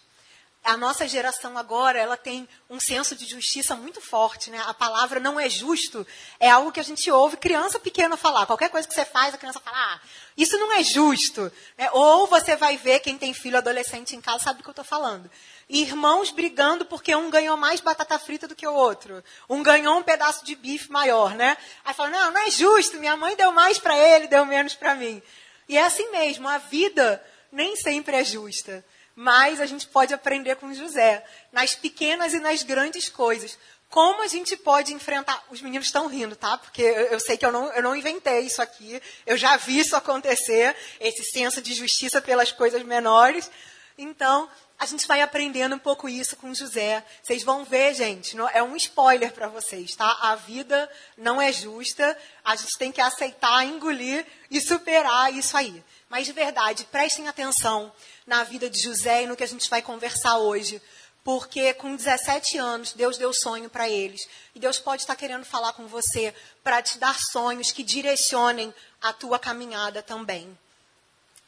a 0.66 0.76
nossa 0.76 1.08
geração 1.08 1.58
agora, 1.58 2.00
ela 2.00 2.18
tem 2.18 2.50
um 2.68 2.80
senso 2.80 3.16
de 3.16 3.26
justiça 3.26 3.76
muito 3.76 4.02
forte, 4.02 4.50
né? 4.50 4.62
A 4.66 4.74
palavra 4.74 5.20
não 5.20 5.40
é 5.40 5.48
justo 5.48 6.06
é 6.40 6.50
algo 6.50 6.72
que 6.72 6.80
a 6.80 6.84
gente 6.84 7.10
ouve 7.12 7.38
criança 7.38 7.80
pequena 7.80 8.18
falar. 8.18 8.48
Qualquer 8.48 8.70
coisa 8.70 8.88
que 8.88 8.94
você 8.94 9.06
faz, 9.06 9.34
a 9.34 9.38
criança 9.38 9.60
fala, 9.60 9.78
ah, 9.78 10.00
isso 10.36 10.58
não 10.58 10.74
é 10.74 10.84
justo. 10.84 11.52
Né? 11.78 11.88
Ou 11.94 12.26
você 12.26 12.56
vai 12.56 12.78
ver, 12.78 13.00
quem 13.00 13.16
tem 13.16 13.32
filho 13.32 13.60
adolescente 13.60 14.16
em 14.16 14.22
casa 14.22 14.46
sabe 14.46 14.58
do 14.58 14.64
que 14.64 14.70
eu 14.70 14.72
estou 14.72 14.84
falando. 14.84 15.30
Irmãos 15.70 16.32
brigando 16.32 16.84
porque 16.84 17.16
um 17.16 17.30
ganhou 17.30 17.56
mais 17.56 17.80
batata 17.80 18.18
frita 18.18 18.48
do 18.48 18.56
que 18.56 18.68
o 18.68 18.74
outro. 18.74 19.24
Um 19.48 19.62
ganhou 19.62 20.00
um 20.00 20.04
pedaço 20.04 20.44
de 20.44 20.56
bife 20.56 20.92
maior, 20.92 21.36
né? 21.36 21.56
Aí 21.86 21.94
fala, 21.94 22.10
não, 22.10 22.32
não 22.32 22.42
é 22.42 22.50
justo, 22.50 22.98
minha 22.98 23.16
mãe 23.16 23.36
deu 23.36 23.52
mais 23.52 23.78
para 23.78 23.96
ele, 23.98 24.28
deu 24.28 24.44
menos 24.46 24.74
para 24.74 24.96
mim. 24.96 25.22
E 25.70 25.78
é 25.78 25.84
assim 25.84 26.10
mesmo, 26.12 26.48
a 26.48 26.58
vida 26.58 27.24
nem 27.52 27.76
sempre 27.76 28.16
é 28.16 28.24
justa 28.24 28.84
mas 29.16 29.62
a 29.62 29.66
gente 29.66 29.88
pode 29.88 30.14
aprender 30.14 30.56
com 30.58 30.74
José, 30.74 31.24
nas 31.52 31.74
pequenas 31.74 32.34
e 32.34 32.40
nas 32.40 32.64
grandes 32.64 33.08
coisas. 33.08 33.58
Como 33.90 34.24
a 34.24 34.28
gente 34.28 34.58
pode 34.58 34.94
enfrentar. 34.94 35.42
Os 35.50 35.62
meninos 35.62 35.88
estão 35.88 36.08
rindo, 36.08 36.36
tá? 36.36 36.58
Porque 36.58 36.82
eu, 36.82 37.06
eu 37.08 37.20
sei 37.20 37.38
que 37.38 37.46
eu 37.46 37.52
não, 37.52 37.72
eu 37.72 37.82
não 37.82 37.96
inventei 37.96 38.42
isso 38.42 38.62
aqui. 38.62 39.02
Eu 39.26 39.38
já 39.38 39.56
vi 39.56 39.80
isso 39.80 39.96
acontecer, 39.96 40.76
esse 41.00 41.24
senso 41.32 41.62
de 41.62 41.74
justiça 41.74 42.22
pelas 42.22 42.52
coisas 42.52 42.84
menores. 42.84 43.50
Então, 43.98 44.50
a 44.78 44.86
gente 44.86 45.08
vai 45.08 45.22
aprendendo 45.22 45.76
um 45.76 45.80
pouco 45.80 46.10
isso 46.10 46.36
com 46.36 46.54
José. 46.54 47.04
Vocês 47.24 47.44
vão 47.44 47.64
ver, 47.64 47.94
gente, 47.94 48.36
é 48.54 48.62
um 48.62 48.76
spoiler 48.76 49.32
para 49.32 49.48
vocês, 49.48 49.96
tá? 49.96 50.12
A 50.22 50.36
vida 50.36 50.90
não 51.18 51.42
é 51.42 51.54
justa, 51.54 52.18
a 52.44 52.56
gente 52.56 52.78
tem 52.78 52.92
que 52.92 53.00
aceitar, 53.00 53.64
engolir 53.64 54.26
e 54.52 54.60
superar 54.60 55.34
isso 55.34 55.56
aí. 55.56 55.82
Mas 56.10 56.26
de 56.26 56.34
verdade, 56.34 56.86
prestem 56.86 57.28
atenção 57.28 57.92
na 58.26 58.44
vida 58.44 58.70
de 58.70 58.80
José 58.80 59.24
e 59.24 59.28
no 59.28 59.36
que 59.36 59.44
a 59.44 59.48
gente 59.48 59.70
vai 59.70 59.82
conversar 59.82 60.38
hoje. 60.38 60.82
Porque 61.24 61.74
com 61.74 61.96
17 61.96 62.58
anos, 62.58 62.94
Deus 62.94 63.18
deu 63.18 63.34
sonho 63.34 63.70
para 63.70 63.90
eles. 63.90 64.28
E 64.54 64.60
Deus 64.60 64.78
pode 64.78 65.02
estar 65.02 65.16
querendo 65.16 65.44
falar 65.44 65.74
com 65.74 65.88
você 65.88 66.34
para 66.64 66.82
te 66.82 67.00
dar 67.00 67.18
sonhos 67.32 67.72
que 67.72 67.84
direcionem 67.84 68.74
a 69.02 69.12
tua 69.12 69.40
caminhada 69.40 70.04
também. 70.04 70.56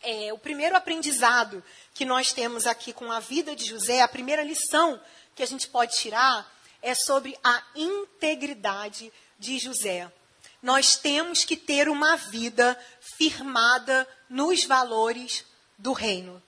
É, 0.01 0.33
o 0.33 0.37
primeiro 0.37 0.75
aprendizado 0.75 1.63
que 1.93 2.05
nós 2.05 2.31
temos 2.31 2.65
aqui 2.65 2.93
com 2.93 3.11
a 3.11 3.19
vida 3.19 3.55
de 3.55 3.65
José, 3.65 4.01
a 4.01 4.07
primeira 4.07 4.43
lição 4.43 4.99
que 5.35 5.43
a 5.43 5.47
gente 5.47 5.67
pode 5.67 5.93
tirar 5.93 6.51
é 6.81 6.95
sobre 6.95 7.37
a 7.43 7.63
integridade 7.75 9.11
de 9.37 9.59
José. 9.59 10.11
Nós 10.67 10.95
temos 10.95 11.45
que 11.45 11.57
ter 11.57 11.87
uma 11.87 12.15
vida 12.15 12.77
firmada 13.17 14.07
nos 14.29 14.65
valores 14.65 15.45
do 15.77 15.93
reino 15.93 16.41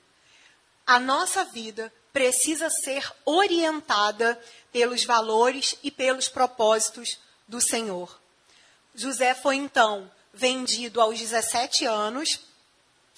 a 0.90 1.00
nossa 1.00 1.46
vida 1.46 1.94
precisa 2.12 2.68
ser 2.68 3.08
orientada 3.24 4.42
pelos 4.72 5.06
valores 5.06 5.76
e 5.84 5.92
pelos 5.92 6.28
propósitos 6.28 7.20
do 7.48 7.62
Senhor. 7.62 8.20
José 8.96 9.36
foi 9.36 9.58
então 9.58 10.10
vendido 10.34 11.00
aos 11.00 11.20
17 11.20 11.86
anos. 11.86 12.40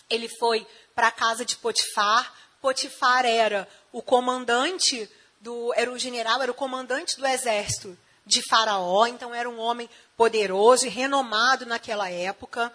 Ele 0.10 0.27
foi 0.38 0.67
para 0.93 1.08
a 1.08 1.12
casa 1.12 1.46
de 1.46 1.55
Potifar. 1.55 2.34
Potifar 2.60 3.25
era 3.25 3.65
o 3.93 4.01
comandante 4.01 5.10
do 5.39 5.74
era 5.74 5.89
o 5.89 5.98
general, 5.98 6.41
era 6.41 6.51
o 6.51 6.55
comandante 6.55 7.17
do 7.17 7.25
exército 7.25 7.98
de 8.25 8.41
Faraó, 8.50 9.05
então 9.05 9.34
era 9.34 9.50
um 9.50 9.60
homem 9.62 9.89
poderoso 10.22 10.86
e 10.86 10.90
renomado 10.90 11.66
naquela 11.66 12.08
época. 12.08 12.72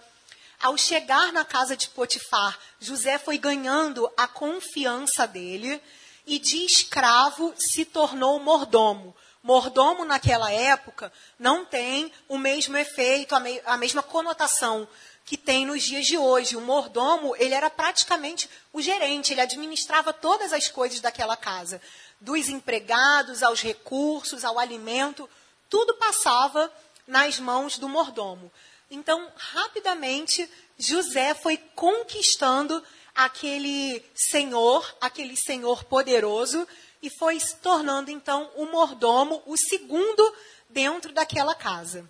Ao 0.61 0.77
chegar 0.77 1.33
na 1.33 1.45
casa 1.45 1.77
de 1.77 1.89
Potifar, 1.91 2.59
José 2.81 3.19
foi 3.19 3.39
ganhando 3.39 4.11
a 4.17 4.27
confiança 4.27 5.29
dele 5.29 5.81
e 6.27 6.41
de 6.41 6.65
escravo 6.65 7.55
se 7.57 7.85
tornou 7.85 8.41
mordomo. 8.41 9.15
Mordomo 9.45 10.05
naquela 10.05 10.51
época 10.51 11.13
não 11.39 11.65
tem 11.65 12.13
o 12.29 12.37
mesmo 12.37 12.77
efeito, 12.77 13.33
a, 13.33 13.39
me, 13.39 13.63
a 13.65 13.77
mesma 13.77 14.03
conotação 14.03 14.89
que 15.25 15.37
tem 15.37 15.65
nos 15.65 15.85
dias 15.85 16.05
de 16.05 16.19
hoje. 16.19 16.57
O 16.57 16.61
mordomo, 16.61 17.37
ele 17.37 17.55
era 17.55 17.71
praticamente 17.71 18.51
o 18.73 18.83
gerente, 18.83 19.33
ele 19.33 19.41
administrava 19.41 20.13
todas 20.13 20.53
as 20.53 20.67
coisas 20.67 20.99
daquela 20.99 21.37
casa, 21.37 21.81
dos 22.21 22.49
empregados 22.49 23.45
aos 23.45 23.63
recursos, 23.63 24.45
ao 24.45 24.59
alimento, 24.59 25.31
tudo 25.69 25.95
passava 25.95 26.73
nas 27.07 27.39
mãos 27.39 27.79
do 27.79 27.89
mordomo. 27.89 28.51
Então, 28.91 29.31
rapidamente, 29.37 30.49
José 30.79 31.35
foi 31.35 31.57
conquistando 31.75 32.83
aquele 33.15 34.05
senhor, 34.15 34.97
aquele 35.01 35.37
senhor 35.37 35.85
poderoso, 35.85 36.67
e 37.03 37.11
foi 37.19 37.39
se 37.41 37.57
tornando 37.57 38.11
então 38.11 38.51
o 38.57 38.67
mordomo, 38.67 39.43
o 39.47 39.57
segundo 39.57 40.35
dentro 40.69 41.13
daquela 41.13 41.55
casa. 41.55 42.09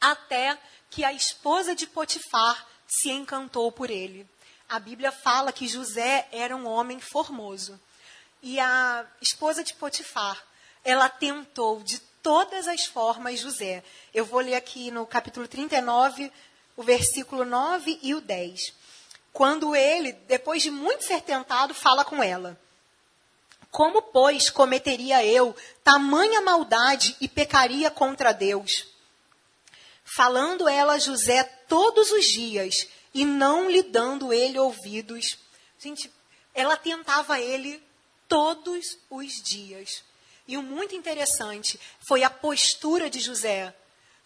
Até 0.00 0.58
que 0.90 1.04
a 1.04 1.12
esposa 1.12 1.74
de 1.74 1.86
Potifar 1.86 2.66
se 2.86 3.10
encantou 3.10 3.72
por 3.72 3.90
ele. 3.90 4.28
A 4.68 4.78
Bíblia 4.78 5.12
fala 5.12 5.52
que 5.52 5.68
José 5.68 6.28
era 6.32 6.56
um 6.56 6.66
homem 6.66 7.00
formoso. 7.00 7.80
E 8.42 8.58
a 8.58 9.06
esposa 9.20 9.62
de 9.62 9.74
Potifar, 9.74 10.42
ela 10.84 11.08
tentou 11.08 11.82
de 11.82 12.00
todas 12.22 12.68
as 12.68 12.84
formas 12.84 13.40
José. 13.40 13.82
Eu 14.14 14.24
vou 14.24 14.40
ler 14.40 14.54
aqui 14.54 14.90
no 14.90 15.04
capítulo 15.06 15.48
39, 15.48 16.32
o 16.76 16.82
versículo 16.82 17.44
9 17.44 17.98
e 18.02 18.14
o 18.14 18.20
10. 18.20 18.72
Quando 19.32 19.74
ele, 19.74 20.12
depois 20.12 20.62
de 20.62 20.70
muito 20.70 21.04
ser 21.04 21.22
tentado, 21.22 21.74
fala 21.74 22.04
com 22.04 22.22
ela. 22.22 22.58
Como, 23.70 24.02
pois, 24.02 24.50
cometeria 24.50 25.24
eu 25.24 25.56
tamanha 25.82 26.40
maldade 26.42 27.16
e 27.20 27.26
pecaria 27.26 27.90
contra 27.90 28.32
Deus? 28.32 28.86
Falando 30.04 30.68
ela 30.68 30.94
a 30.94 30.98
José 30.98 31.42
todos 31.66 32.10
os 32.12 32.26
dias 32.26 32.86
e 33.14 33.24
não 33.24 33.70
lhe 33.70 33.82
dando 33.82 34.32
ele 34.32 34.58
ouvidos. 34.58 35.38
Gente, 35.78 36.12
ela 36.54 36.76
tentava 36.76 37.40
ele 37.40 37.82
todos 38.28 38.98
os 39.08 39.42
dias. 39.42 40.04
E 40.46 40.56
o 40.56 40.62
muito 40.62 40.94
interessante 40.94 41.78
foi 42.06 42.22
a 42.22 42.30
postura 42.30 43.08
de 43.08 43.20
José. 43.20 43.74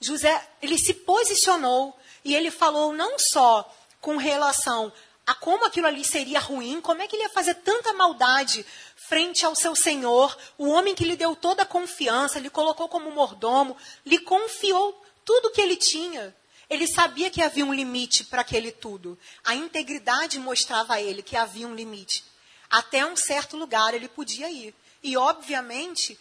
José, 0.00 0.48
ele 0.62 0.78
se 0.78 0.92
posicionou 0.92 1.96
E 2.24 2.34
ele 2.34 2.50
falou 2.50 2.92
não 2.92 3.20
só 3.20 3.72
com 4.00 4.16
relação 4.16 4.92
a 5.24 5.32
como 5.34 5.64
aquilo 5.64 5.86
ali 5.86 6.04
seria 6.04 6.40
ruim, 6.40 6.80
como 6.80 7.02
é 7.02 7.06
que 7.06 7.14
ele 7.14 7.22
ia 7.22 7.28
fazer 7.28 7.54
tanta 7.54 7.92
maldade 7.92 8.66
frente 8.96 9.44
ao 9.44 9.54
seu 9.54 9.76
senhor, 9.76 10.36
o 10.58 10.68
homem 10.68 10.94
que 10.94 11.04
lhe 11.04 11.16
deu 11.16 11.36
toda 11.36 11.62
a 11.62 11.66
confiança, 11.66 12.40
lhe 12.40 12.50
colocou 12.50 12.88
como 12.88 13.10
mordomo, 13.10 13.76
lhe 14.04 14.18
confiou 14.18 15.00
tudo 15.24 15.50
que 15.50 15.60
ele 15.60 15.76
tinha. 15.76 16.34
Ele 16.68 16.86
sabia 16.86 17.30
que 17.30 17.42
havia 17.42 17.64
um 17.64 17.72
limite 17.72 18.24
para 18.24 18.42
aquele 18.42 18.72
tudo. 18.72 19.16
A 19.44 19.54
integridade 19.54 20.38
mostrava 20.40 20.94
a 20.94 21.02
ele 21.02 21.22
que 21.22 21.36
havia 21.36 21.66
um 21.66 21.74
limite. 21.74 22.24
Até 22.68 23.06
um 23.06 23.16
certo 23.16 23.56
lugar 23.56 23.94
ele 23.94 24.08
podia 24.08 24.50
ir. 24.50 24.74
E, 25.02 25.16
obviamente, 25.16 26.18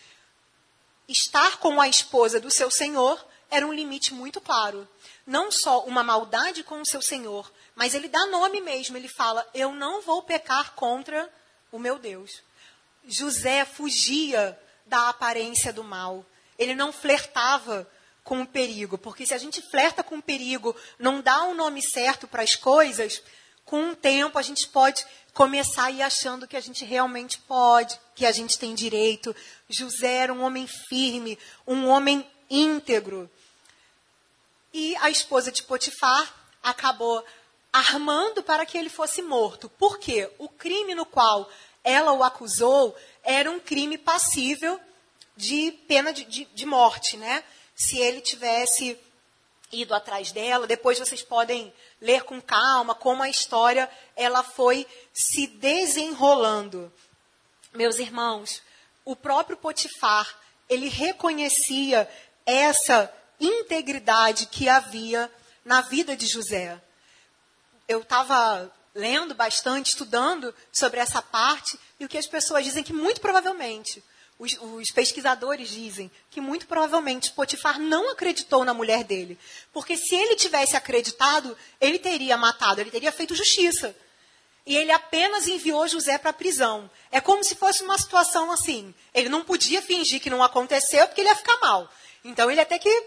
estar 1.07 1.57
com 1.57 1.79
a 1.79 1.87
esposa 1.87 2.39
do 2.39 2.51
seu 2.51 2.69
senhor 2.69 3.23
era 3.49 3.65
um 3.65 3.73
limite 3.73 4.13
muito 4.13 4.41
claro. 4.41 4.87
Não 5.25 5.51
só 5.51 5.83
uma 5.85 6.03
maldade 6.03 6.63
com 6.63 6.81
o 6.81 6.85
seu 6.85 7.01
senhor, 7.01 7.51
mas 7.75 7.93
ele 7.93 8.07
dá 8.07 8.25
nome 8.27 8.61
mesmo. 8.61 8.97
Ele 8.97 9.07
fala: 9.07 9.47
Eu 9.53 9.73
não 9.73 10.01
vou 10.01 10.21
pecar 10.23 10.73
contra 10.73 11.29
o 11.71 11.79
meu 11.79 11.97
Deus. 11.97 12.41
José 13.07 13.65
fugia 13.65 14.59
da 14.85 15.09
aparência 15.09 15.71
do 15.71 15.83
mal. 15.83 16.25
Ele 16.57 16.73
não 16.73 16.91
flertava 16.91 17.89
com 18.23 18.41
o 18.41 18.47
perigo, 18.47 18.97
porque 18.97 19.25
se 19.25 19.33
a 19.33 19.37
gente 19.37 19.61
flerta 19.61 20.03
com 20.03 20.17
o 20.17 20.21
perigo, 20.21 20.75
não 20.97 21.21
dá 21.21 21.43
o 21.43 21.51
um 21.51 21.53
nome 21.53 21.81
certo 21.81 22.27
para 22.27 22.41
as 22.41 22.55
coisas, 22.55 23.21
com 23.65 23.89
o 23.89 23.95
tempo 23.95 24.37
a 24.37 24.41
gente 24.41 24.67
pode 24.67 25.05
começar 25.33 25.85
a 25.85 25.91
ir 25.91 26.01
achando 26.01 26.47
que 26.47 26.55
a 26.55 26.61
gente 26.61 26.85
realmente 26.85 27.39
pode, 27.39 27.99
que 28.15 28.25
a 28.25 28.31
gente 28.31 28.57
tem 28.57 28.73
direito. 28.73 29.35
José 29.67 30.13
era 30.13 30.33
um 30.33 30.41
homem 30.43 30.67
firme, 30.67 31.37
um 31.67 31.87
homem 31.87 32.25
íntegro. 32.49 33.29
E 34.73 34.95
a 34.97 35.09
esposa 35.09 35.51
de 35.51 35.63
Potifar 35.63 36.33
acabou 36.63 37.23
armando 37.73 38.41
para 38.41 38.65
que 38.65 38.77
ele 38.77 38.89
fosse 38.89 39.21
morto. 39.21 39.67
Por 39.67 39.99
quê? 39.99 40.31
O 40.37 40.47
crime 40.47 40.95
no 40.95 41.05
qual 41.05 41.49
ela 41.83 42.13
o 42.13 42.23
acusou 42.23 42.95
era 43.23 43.51
um 43.51 43.59
crime 43.59 43.97
passível 43.97 44.79
de 45.35 45.71
pena 45.87 46.13
de, 46.13 46.23
de, 46.23 46.45
de 46.45 46.65
morte, 46.65 47.17
né? 47.17 47.43
Se 47.75 47.97
ele 47.97 48.21
tivesse 48.21 48.97
ido 49.81 49.93
atrás 49.93 50.31
dela, 50.31 50.67
depois 50.67 50.99
vocês 50.99 51.21
podem 51.21 51.73
ler 52.01 52.23
com 52.23 52.41
calma 52.41 52.95
como 52.95 53.21
a 53.21 53.29
história 53.29 53.89
ela 54.15 54.43
foi 54.43 54.87
se 55.13 55.47
desenrolando. 55.47 56.91
Meus 57.73 57.99
irmãos, 57.99 58.61
o 59.03 59.15
próprio 59.15 59.57
Potifar, 59.57 60.37
ele 60.69 60.87
reconhecia 60.87 62.09
essa 62.45 63.13
integridade 63.39 64.45
que 64.47 64.69
havia 64.69 65.31
na 65.63 65.81
vida 65.81 66.15
de 66.15 66.25
José. 66.25 66.79
Eu 67.87 68.01
estava 68.01 68.71
lendo 68.93 69.35
bastante, 69.35 69.89
estudando 69.89 70.55
sobre 70.71 70.99
essa 70.99 71.21
parte, 71.21 71.77
e 71.99 72.05
o 72.05 72.09
que 72.09 72.17
as 72.17 72.27
pessoas 72.27 72.63
dizem 72.63 72.83
que 72.83 72.93
muito 72.93 73.19
provavelmente, 73.19 74.01
os, 74.37 74.57
os, 74.61 74.91
pesquisadores 74.91 75.69
dizem 75.69 76.11
que 76.29 76.41
muito 76.41 76.67
provavelmente 76.67 77.31
Potifar 77.31 77.79
não 77.79 78.11
acreditou 78.11 78.65
na 78.65 78.73
mulher 78.73 79.03
dele. 79.03 79.39
Porque 79.71 79.95
se 79.95 80.13
ele 80.13 80.35
tivesse 80.35 80.75
acreditado, 80.75 81.57
ele 81.79 81.97
teria 81.97 82.35
matado, 82.35 82.81
ele 82.81 82.91
teria 82.91 83.11
feito 83.11 83.33
justiça. 83.33 83.95
E 84.65 84.75
ele 84.75 84.91
apenas 84.91 85.47
enviou 85.47 85.87
José 85.87 86.17
para 86.17 86.31
a 86.31 86.33
prisão. 86.33 86.89
É 87.11 87.21
como 87.21 87.43
se 87.43 87.55
fosse 87.55 87.83
uma 87.83 87.97
situação 87.97 88.51
assim. 88.51 88.93
Ele 89.13 89.29
não 89.29 89.43
podia 89.43 89.81
fingir 89.81 90.19
que 90.19 90.29
não 90.29 90.43
aconteceu, 90.43 91.07
porque 91.07 91.21
ele 91.21 91.29
ia 91.29 91.35
ficar 91.35 91.57
mal. 91.61 91.89
Então 92.23 92.49
ele 92.49 92.65
ter 92.65 92.79
que 92.79 93.03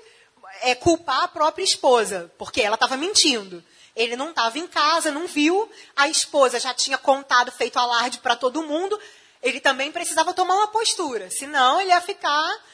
é, 0.63 0.75
culpar 0.75 1.25
a 1.25 1.29
própria 1.29 1.65
esposa, 1.65 2.33
porque 2.39 2.63
ela 2.63 2.75
estava 2.75 2.97
mentindo. 2.97 3.63
Ele 3.95 4.15
não 4.15 4.31
estava 4.31 4.59
em 4.59 4.67
casa, 4.69 5.11
não 5.11 5.27
viu. 5.27 5.69
A 5.97 6.09
esposa 6.09 6.61
já 6.61 6.73
tinha 6.73 6.97
contado, 6.97 7.51
feito 7.51 7.79
alarde 7.79 8.19
para 8.19 8.37
todo 8.37 8.63
mundo. 8.63 8.99
Ele 9.43 9.61
também 9.61 9.93
precisava 9.93 10.35
tomar 10.35 10.55
uma 10.55 10.69
postura, 10.69 11.31
senão 11.31 11.81
ele 11.81 11.91
ia 11.91 12.01
ficar 12.01 12.65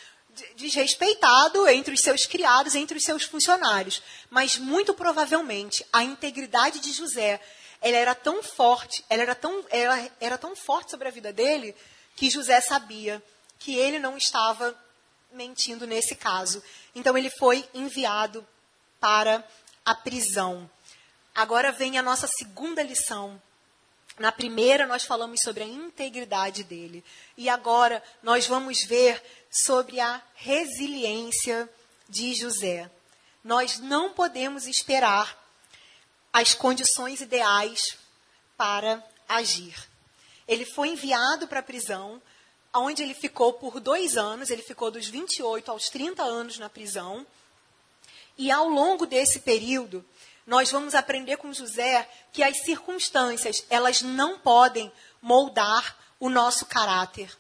desrespeitado 0.57 1.69
entre 1.69 1.95
os 1.95 2.01
seus 2.01 2.27
criados, 2.27 2.75
entre 2.75 2.99
os 2.99 3.05
seus 3.05 3.25
funcionários. 3.25 4.03
Mas 4.31 4.57
muito 4.57 4.95
provavelmente 4.95 5.87
a 5.93 6.03
integridade 6.03 6.81
de 6.81 6.93
José, 6.93 7.41
ela 7.81 7.97
era 7.97 8.15
tão 8.15 8.43
forte, 8.43 9.05
ela 9.09 9.23
era 9.23 9.35
tão, 9.35 9.65
ela 9.71 10.11
era 10.21 10.39
tão 10.39 10.57
forte 10.57 10.91
sobre 10.91 11.09
a 11.09 11.11
vida 11.11 11.33
dele 11.33 11.75
que 12.17 12.31
José 12.31 12.61
sabia 12.61 13.23
que 13.59 13.77
ele 13.77 13.99
não 13.99 14.17
estava 14.17 14.77
mentindo 15.33 15.87
nesse 15.87 16.15
caso. 16.15 16.63
Então 16.95 17.17
ele 17.17 17.31
foi 17.31 17.69
enviado 17.75 18.47
para 19.01 19.45
a 19.85 19.95
prisão. 19.95 20.71
Agora 21.35 21.73
vem 21.73 21.99
a 21.99 22.03
nossa 22.03 22.27
segunda 22.27 22.83
lição. 22.83 23.41
Na 24.19 24.31
primeira, 24.31 24.87
nós 24.87 25.05
falamos 25.05 25.41
sobre 25.41 25.65
a 25.65 25.67
integridade 25.67 26.63
dele. 26.63 27.05
E 27.37 27.49
agora, 27.49 28.03
nós 28.23 28.47
vamos 28.47 28.85
ver 28.85 29.21
sobre 29.51 29.99
a 29.99 30.23
resiliência 30.35 31.69
de 32.09 32.35
José. 32.35 32.89
Nós 33.43 33.81
não 33.81 34.13
podemos 34.13 34.67
esperar 34.67 35.37
as 36.33 36.55
condições 36.55 37.21
ideais 37.21 37.97
para 38.57 39.05
agir. 39.29 39.75
Ele 40.47 40.65
foi 40.65 40.89
enviado 40.89 41.49
para 41.49 41.61
a 41.61 41.63
prisão, 41.63 42.23
onde 42.73 43.03
ele 43.03 43.15
ficou 43.15 43.55
por 43.55 43.81
dois 43.81 44.17
anos. 44.17 44.51
Ele 44.51 44.63
ficou 44.63 44.91
dos 44.91 45.09
28 45.09 45.71
aos 45.71 45.89
30 45.89 46.23
anos 46.23 46.59
na 46.59 46.69
prisão. 46.69 47.27
E 48.39 48.51
ao 48.51 48.69
longo 48.69 49.07
desse 49.07 49.41
período, 49.41 50.05
nós 50.47 50.71
vamos 50.71 50.95
aprender 50.95 51.37
com 51.37 51.53
José 51.53 52.09
que 52.33 52.43
as 52.43 52.63
circunstâncias, 52.65 53.65
elas 53.71 54.03
não 54.03 54.39
podem 54.39 54.93
moldar 55.23 55.97
o 56.21 56.29
nosso 56.29 56.67
caráter. 56.67 57.31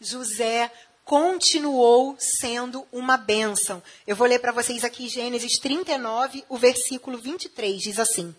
José 0.00 0.70
continuou 1.04 2.16
sendo 2.18 2.86
uma 2.92 3.16
bênção. 3.16 3.82
Eu 4.06 4.14
vou 4.14 4.26
ler 4.26 4.38
para 4.38 4.52
vocês 4.52 4.84
aqui 4.84 5.08
Gênesis 5.08 5.58
39, 5.58 6.44
o 6.48 6.56
versículo 6.56 7.18
23, 7.18 7.80
diz 7.80 7.98
assim: 7.98 8.34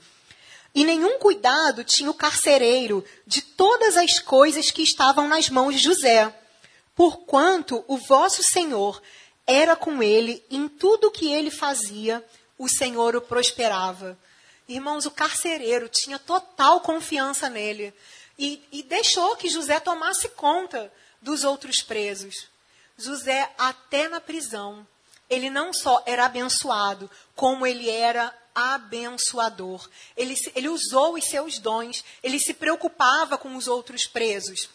E 0.73 0.83
nenhum 0.83 1.19
cuidado 1.19 1.83
tinha 1.83 2.09
o 2.09 2.13
carcereiro 2.13 3.03
de 3.27 3.41
todas 3.41 3.97
as 3.97 4.19
coisas 4.19 4.71
que 4.71 4.83
estavam 4.83 5.27
nas 5.27 5.49
mãos 5.49 5.75
de 5.75 5.81
José, 5.81 6.33
porquanto 6.95 7.83
o 7.88 7.97
vosso 7.97 8.41
Senhor 8.41 9.01
era 9.45 9.75
com 9.75 10.01
ele 10.01 10.43
em 10.49 10.69
tudo 10.69 11.07
o 11.07 11.12
que 11.12 11.31
ele 11.31 11.51
fazia 11.51 12.23
o 12.57 12.67
Senhor 12.67 13.15
o 13.15 13.21
prosperava. 13.21 14.17
Irmãos, 14.67 15.05
o 15.05 15.11
carcereiro 15.11 15.89
tinha 15.89 16.17
total 16.17 16.81
confiança 16.81 17.49
nele 17.49 17.93
e, 18.37 18.63
e 18.71 18.83
deixou 18.83 19.35
que 19.35 19.49
José 19.49 19.79
tomasse 19.79 20.29
conta 20.29 20.91
dos 21.21 21.43
outros 21.43 21.81
presos. 21.81 22.47
José, 22.97 23.51
até 23.57 24.07
na 24.07 24.21
prisão, 24.21 24.85
ele 25.29 25.49
não 25.49 25.73
só 25.73 26.03
era 26.05 26.25
abençoado, 26.25 27.09
como 27.35 27.65
ele 27.65 27.89
era 27.89 28.33
abençoador. 28.53 29.89
Ele, 30.15 30.35
ele 30.55 30.69
usou 30.69 31.15
os 31.15 31.25
seus 31.25 31.57
dons, 31.59 32.03
ele 32.21 32.39
se 32.39 32.53
preocupava 32.53 33.37
com 33.37 33.55
os 33.55 33.67
outros 33.67 34.05
presos. 34.05 34.69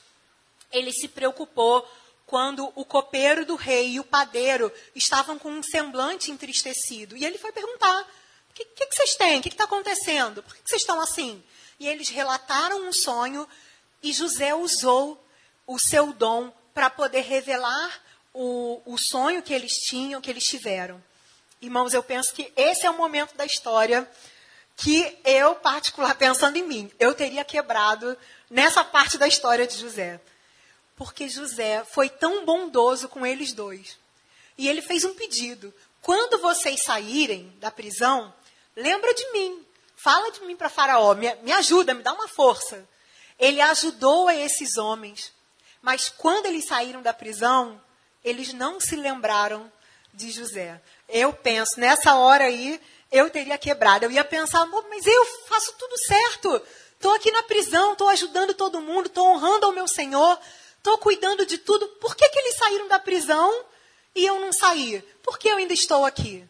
Ele 0.71 0.93
se 0.93 1.09
preocupou 1.09 1.89
quando 2.29 2.71
o 2.75 2.85
copeiro 2.85 3.45
do 3.47 3.57
rei 3.57 3.93
e 3.93 4.01
o 4.01 4.05
padeiro 4.05 4.71
estavam 4.95 5.39
com 5.39 5.51
um 5.51 5.63
semblante 5.63 6.31
entristecido. 6.31 7.17
E 7.17 7.25
ele 7.25 7.39
foi 7.39 7.51
perguntar: 7.51 8.03
o 8.51 8.55
que, 8.55 8.65
que, 8.65 8.87
que, 8.87 8.95
vocês 8.95 9.17
têm? 9.17 9.41
O 9.41 9.43
que 9.43 9.49
está 9.49 9.65
acontecendo? 9.65 10.43
Por 10.43 10.55
que, 10.55 10.63
que 10.63 10.69
vocês 10.69 10.83
estão 10.83 11.01
assim? 11.01 11.43
E 11.81 11.89
eles 11.89 12.11
relataram 12.11 12.87
um 12.87 12.93
sonho 12.93 13.49
e 14.03 14.13
José 14.13 14.55
usou 14.55 15.23
o 15.67 15.79
seu 15.79 16.13
dom 16.13 16.53
para 16.75 16.91
poder 16.91 17.23
revelar 17.23 18.03
o, 18.35 18.83
o 18.85 18.99
sonho 18.99 19.43
que 19.43 19.55
eles 19.55 19.73
tinham, 19.73 20.21
que 20.21 20.31
eles 20.31 20.45
tiveram. 20.45 21.03
Irmãos, 21.63 21.95
eu 21.95 22.03
penso 22.03 22.35
que 22.35 22.53
esse 22.55 22.85
é 22.85 22.91
o 22.91 22.97
momento 22.97 23.35
da 23.37 23.47
história 23.47 24.09
que 24.77 25.19
eu, 25.25 25.57
particular, 25.57 26.15
pensando 26.15 26.57
em 26.57 26.63
mim, 26.63 26.93
eu 27.01 27.15
teria 27.15 27.45
quebrado 27.45 28.17
nessa 28.51 28.85
parte 28.85 29.17
da 29.17 29.27
história 29.27 29.67
de 29.67 29.77
José. 29.77 30.21
Porque 30.99 31.29
José 31.29 31.85
foi 31.85 32.11
tão 32.11 32.45
bondoso 32.45 33.09
com 33.09 33.25
eles 33.25 33.53
dois. 33.53 33.97
E 34.59 34.69
ele 34.69 34.83
fez 34.83 35.05
um 35.05 35.15
pedido: 35.15 35.73
quando 36.03 36.39
vocês 36.39 36.83
saírem 36.83 37.55
da 37.61 37.71
prisão, 37.71 38.35
lembra 38.75 39.15
de 39.15 39.31
mim. 39.33 39.65
Fala 39.95 40.31
de 40.31 40.41
mim 40.43 40.57
para 40.57 40.69
Faraó, 40.69 41.15
me, 41.15 41.33
me 41.37 41.53
ajuda, 41.53 41.95
me 41.95 42.03
dá 42.03 42.13
uma 42.13 42.29
força. 42.29 42.87
Ele 43.39 43.61
ajudou 43.61 44.29
a 44.29 44.35
esses 44.35 44.77
homens. 44.77 45.33
Mas 45.81 46.09
quando 46.09 46.47
eles 46.47 46.67
saíram 46.67 47.01
da 47.01 47.15
prisão, 47.15 47.81
eles 48.25 48.53
não 48.53 48.81
se 48.81 48.97
lembraram 48.97 49.71
de 50.13 50.31
José. 50.31 50.81
Eu 51.09 51.33
penso, 51.33 51.79
nessa 51.79 52.17
hora 52.17 52.45
aí, 52.45 52.81
eu 53.11 53.31
teria 53.31 53.57
quebrado. 53.57 54.05
Eu 54.05 54.11
ia 54.11 54.25
pensar, 54.25 54.67
mas 54.67 55.07
eu 55.07 55.27
faço 55.49 55.73
tudo 55.79 55.97
certo. 55.99 56.63
Estou 56.95 57.13
aqui 57.15 57.31
na 57.31 57.45
prisão, 57.45 57.93
estou 57.93 58.09
ajudando 58.09 58.55
todo 58.55 58.81
mundo, 58.81 59.07
estou 59.07 59.27
honrando 59.29 59.67
ao 59.67 59.73
meu 59.73 59.87
Senhor 59.87 60.39
estou 60.79 60.99
cuidando 60.99 61.45
de 61.45 61.59
tudo. 61.59 61.87
Por 62.01 62.17
que, 62.17 62.29
que 62.29 62.39
eles 62.39 62.57
saíram 62.57 62.89
da 62.89 62.99
prisão 62.99 63.65
e 64.15 64.25
eu 64.25 64.41
não 64.41 64.53
saí? 64.53 65.03
Por 65.23 65.39
que 65.39 65.49
eu 65.49 65.57
ainda 65.57 65.75
estou 65.75 66.05
aqui? 66.05 66.49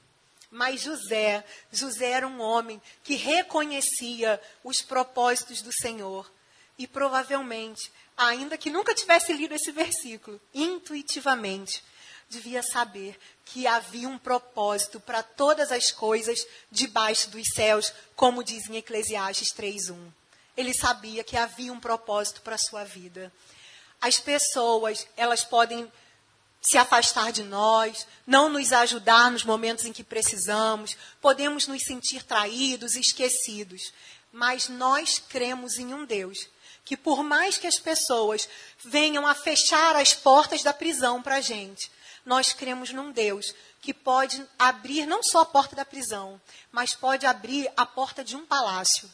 Mas 0.51 0.81
José, 0.81 1.45
José 1.71 2.11
era 2.11 2.27
um 2.27 2.41
homem 2.41 2.81
que 3.03 3.15
reconhecia 3.15 4.41
os 4.65 4.81
propósitos 4.81 5.61
do 5.61 5.73
Senhor. 5.73 6.31
E 6.79 6.87
provavelmente, 6.87 7.93
ainda 8.17 8.57
que 8.57 8.71
nunca 8.71 8.95
tivesse 8.95 9.33
lido 9.33 9.55
esse 9.55 9.73
versículo, 9.73 10.41
intuitivamente, 10.55 11.83
devia 12.29 12.63
saber 12.63 13.19
que 13.45 13.67
havia 13.67 14.09
um 14.09 14.19
propósito 14.19 15.01
para 15.01 15.23
todas 15.23 15.73
as 15.73 15.91
coisas 15.91 16.47
debaixo 16.71 17.31
dos 17.31 17.49
céus, 17.55 17.93
como 18.15 18.45
diz 18.45 18.69
em 18.69 18.77
Eclesiastes 18.77 19.53
3:1. 19.53 20.13
Ele 20.57 20.75
sabia 20.75 21.25
que 21.25 21.37
havia 21.37 21.73
um 21.73 21.81
propósito 21.81 22.43
para 22.43 22.57
a 22.57 22.59
sua 22.59 22.85
vida. 22.85 23.33
As 24.01 24.19
pessoas, 24.19 25.07
elas 25.17 25.45
podem 25.45 25.91
se 26.61 26.77
afastar 26.77 27.33
de 27.33 27.43
nós, 27.43 28.07
não 28.27 28.49
nos 28.49 28.73
ajudar 28.73 29.31
nos 29.31 29.45
momentos 29.45 29.85
em 29.85 29.93
que 29.93 30.05
precisamos, 30.05 30.97
podemos 31.21 31.67
nos 31.67 31.83
sentir 31.83 32.23
traídos, 32.23 32.97
esquecidos, 32.97 33.93
mas 34.33 34.69
nós 34.69 35.19
cremos 35.19 35.79
em 35.79 35.95
um 35.95 36.05
Deus 36.05 36.49
que, 36.85 36.97
por 36.97 37.23
mais 37.23 37.59
que 37.59 37.67
as 37.67 37.79
pessoas 37.79 38.49
venham 38.85 39.27
a 39.27 39.35
fechar 39.35 39.95
as 39.95 40.15
portas 40.15 40.63
da 40.63 40.73
prisão 40.73 41.23
para 41.23 41.37
a 41.37 41.41
gente, 41.41 41.91
nós 42.25 42.53
cremos 42.53 42.91
num 42.91 43.13
Deus 43.13 43.55
que 43.81 43.95
pode 43.95 44.45
abrir 44.59 45.07
não 45.07 45.23
só 45.23 45.41
a 45.41 45.47
porta 45.47 45.77
da 45.77 45.85
prisão, 45.85 46.41
mas 46.73 46.95
pode 46.95 47.25
abrir 47.25 47.71
a 47.77 47.87
porta 47.87 48.25
de 48.25 48.37
um 48.37 48.45
palácio. 48.45 49.11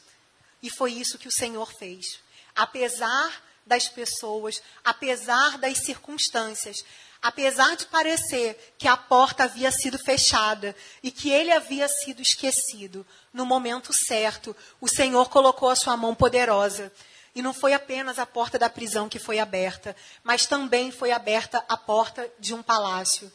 E 0.62 0.70
foi 0.70 0.92
isso 0.92 1.18
que 1.18 1.28
o 1.28 1.32
Senhor 1.32 1.70
fez. 1.74 2.18
Apesar 2.56 3.42
das 3.66 3.88
pessoas, 3.88 4.62
apesar 4.84 5.58
das 5.58 5.78
circunstâncias, 5.78 6.84
apesar 7.22 7.74
de 7.76 7.86
parecer 7.86 8.74
que 8.76 8.86
a 8.86 8.96
porta 8.96 9.44
havia 9.44 9.72
sido 9.72 9.98
fechada 9.98 10.76
e 11.02 11.10
que 11.10 11.30
ele 11.30 11.50
havia 11.50 11.88
sido 11.88 12.20
esquecido, 12.20 13.06
no 13.32 13.46
momento 13.46 13.92
certo, 13.92 14.54
o 14.80 14.86
Senhor 14.86 15.30
colocou 15.30 15.70
a 15.70 15.76
sua 15.76 15.96
mão 15.96 16.14
poderosa. 16.14 16.92
E 17.34 17.42
não 17.42 17.52
foi 17.52 17.72
apenas 17.72 18.18
a 18.18 18.26
porta 18.26 18.58
da 18.58 18.70
prisão 18.70 19.08
que 19.08 19.18
foi 19.18 19.40
aberta, 19.40 19.96
mas 20.22 20.46
também 20.46 20.92
foi 20.92 21.10
aberta 21.10 21.64
a 21.68 21.76
porta 21.76 22.30
de 22.38 22.54
um 22.54 22.62
palácio. 22.62 23.32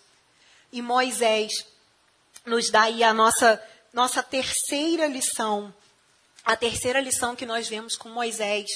E 0.71 0.81
Moisés 0.81 1.51
nos 2.45 2.69
dá 2.69 2.83
aí 2.83 3.03
a 3.03 3.13
nossa, 3.13 3.61
nossa 3.91 4.23
terceira 4.23 5.07
lição. 5.07 5.73
A 6.45 6.55
terceira 6.55 7.01
lição 7.01 7.35
que 7.35 7.45
nós 7.45 7.67
vemos 7.67 7.97
com 7.97 8.07
Moisés 8.07 8.67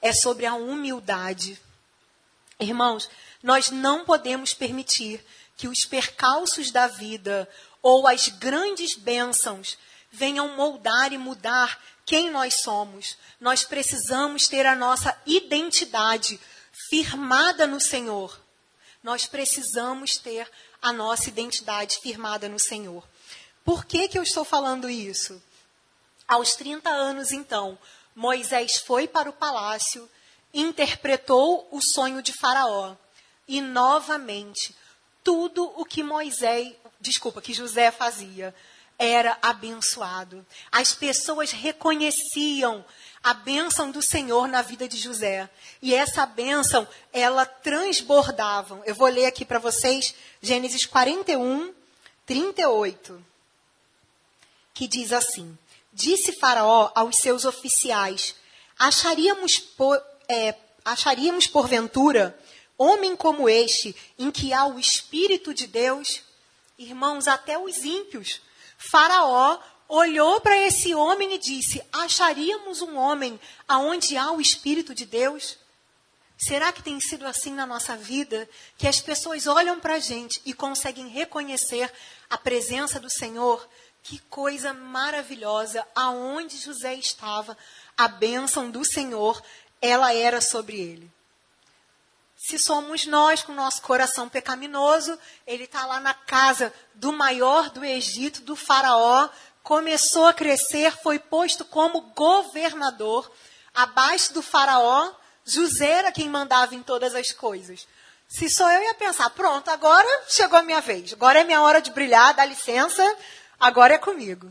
é 0.00 0.12
sobre 0.12 0.46
a 0.46 0.54
humildade. 0.54 1.60
Irmãos, 2.58 3.08
nós 3.42 3.70
não 3.70 4.04
podemos 4.04 4.52
permitir 4.52 5.24
que 5.56 5.68
os 5.68 5.84
percalços 5.84 6.70
da 6.70 6.86
vida 6.86 7.48
ou 7.82 8.06
as 8.06 8.28
grandes 8.28 8.94
bênçãos 8.94 9.78
venham 10.10 10.56
moldar 10.56 11.12
e 11.12 11.18
mudar 11.18 11.80
quem 12.04 12.30
nós 12.30 12.62
somos. 12.62 13.16
Nós 13.40 13.64
precisamos 13.64 14.48
ter 14.48 14.66
a 14.66 14.74
nossa 14.74 15.16
identidade 15.26 16.40
firmada 16.88 17.66
no 17.66 17.80
Senhor. 17.80 18.38
Nós 19.02 19.26
precisamos 19.26 20.16
ter 20.16 20.50
a 20.82 20.92
nossa 20.92 21.28
identidade 21.28 21.98
firmada 22.00 22.48
no 22.48 22.58
Senhor. 22.58 23.06
Por 23.64 23.84
que, 23.84 24.08
que 24.08 24.18
eu 24.18 24.22
estou 24.22 24.44
falando 24.44 24.88
isso? 24.88 25.42
Aos 26.26 26.54
30 26.54 26.88
anos, 26.90 27.32
então, 27.32 27.78
Moisés 28.20 28.76
foi 28.76 29.08
para 29.08 29.30
o 29.30 29.32
palácio, 29.32 30.06
interpretou 30.52 31.66
o 31.70 31.80
sonho 31.80 32.22
de 32.22 32.34
Faraó. 32.34 32.94
E 33.48 33.62
novamente, 33.62 34.76
tudo 35.24 35.64
o 35.74 35.86
que 35.86 36.02
Moisés, 36.02 36.74
desculpa, 37.00 37.40
que 37.40 37.54
José 37.54 37.90
fazia, 37.90 38.54
era 38.98 39.38
abençoado. 39.40 40.46
As 40.70 40.94
pessoas 40.94 41.50
reconheciam 41.50 42.84
a 43.24 43.32
bênção 43.32 43.90
do 43.90 44.02
Senhor 44.02 44.46
na 44.46 44.60
vida 44.60 44.86
de 44.86 44.98
José. 44.98 45.48
E 45.80 45.94
essa 45.94 46.26
bênção, 46.26 46.86
ela 47.14 47.46
transbordava. 47.46 48.82
Eu 48.84 48.94
vou 48.94 49.08
ler 49.08 49.24
aqui 49.24 49.46
para 49.46 49.58
vocês 49.58 50.14
Gênesis 50.42 50.84
41, 50.84 51.72
38, 52.26 53.24
que 54.74 54.86
diz 54.86 55.10
assim: 55.10 55.56
Disse 55.92 56.32
Faraó 56.32 56.90
aos 56.94 57.16
seus 57.16 57.44
oficiais: 57.44 58.34
Acharíamos, 58.78 59.58
por, 59.58 60.00
é, 60.28 60.54
acharíamos 60.84 61.46
porventura 61.46 62.38
homem 62.78 63.14
como 63.14 63.48
este, 63.48 63.94
em 64.18 64.30
que 64.30 64.54
há 64.54 64.64
o 64.64 64.78
Espírito 64.78 65.52
de 65.52 65.66
Deus, 65.66 66.22
irmãos, 66.78 67.28
até 67.28 67.58
os 67.58 67.84
ímpios, 67.84 68.40
Faraó 68.78 69.58
olhou 69.86 70.40
para 70.40 70.56
esse 70.56 70.94
homem 70.94 71.34
e 71.34 71.38
disse: 71.38 71.82
Acharíamos 71.92 72.80
um 72.80 72.96
homem 72.96 73.38
aonde 73.68 74.16
há 74.16 74.32
o 74.32 74.40
Espírito 74.40 74.94
de 74.94 75.04
Deus? 75.04 75.58
Será 76.38 76.72
que 76.72 76.82
tem 76.82 76.98
sido 76.98 77.26
assim 77.26 77.52
na 77.52 77.66
nossa 77.66 77.94
vida? 77.94 78.48
Que 78.78 78.88
as 78.88 78.98
pessoas 78.98 79.46
olham 79.46 79.78
para 79.78 79.96
a 79.96 80.00
gente 80.00 80.40
e 80.46 80.54
conseguem 80.54 81.06
reconhecer 81.08 81.92
a 82.30 82.38
presença 82.38 82.98
do 82.98 83.10
Senhor? 83.10 83.68
Que 84.02 84.18
coisa 84.18 84.72
maravilhosa! 84.72 85.86
Aonde 85.94 86.56
José 86.56 86.94
estava, 86.94 87.56
a 87.96 88.08
bênção 88.08 88.70
do 88.70 88.84
Senhor, 88.84 89.42
ela 89.80 90.14
era 90.14 90.40
sobre 90.40 90.80
ele. 90.80 91.10
Se 92.36 92.58
somos 92.58 93.04
nós 93.04 93.42
com 93.42 93.52
nosso 93.52 93.82
coração 93.82 94.26
pecaminoso, 94.28 95.18
ele 95.46 95.64
está 95.64 95.84
lá 95.84 96.00
na 96.00 96.14
casa 96.14 96.72
do 96.94 97.12
maior 97.12 97.68
do 97.68 97.84
Egito, 97.84 98.40
do 98.40 98.56
Faraó, 98.56 99.28
começou 99.62 100.26
a 100.26 100.32
crescer, 100.32 100.96
foi 101.02 101.18
posto 101.18 101.66
como 101.66 102.00
governador. 102.14 103.30
Abaixo 103.74 104.32
do 104.32 104.40
Faraó, 104.40 105.12
José 105.44 105.90
era 105.90 106.12
quem 106.12 106.30
mandava 106.30 106.74
em 106.74 106.82
todas 106.82 107.14
as 107.14 107.30
coisas. 107.30 107.86
Se 108.26 108.48
sou 108.48 108.68
eu, 108.70 108.82
ia 108.84 108.94
pensar: 108.94 109.28
pronto, 109.30 109.68
agora 109.70 110.08
chegou 110.28 110.58
a 110.58 110.62
minha 110.62 110.80
vez, 110.80 111.12
agora 111.12 111.40
é 111.40 111.44
minha 111.44 111.60
hora 111.60 111.82
de 111.82 111.90
brilhar, 111.90 112.32
dá 112.32 112.44
licença, 112.44 113.04
agora 113.60 113.94
é 113.94 113.98
comigo. 113.98 114.50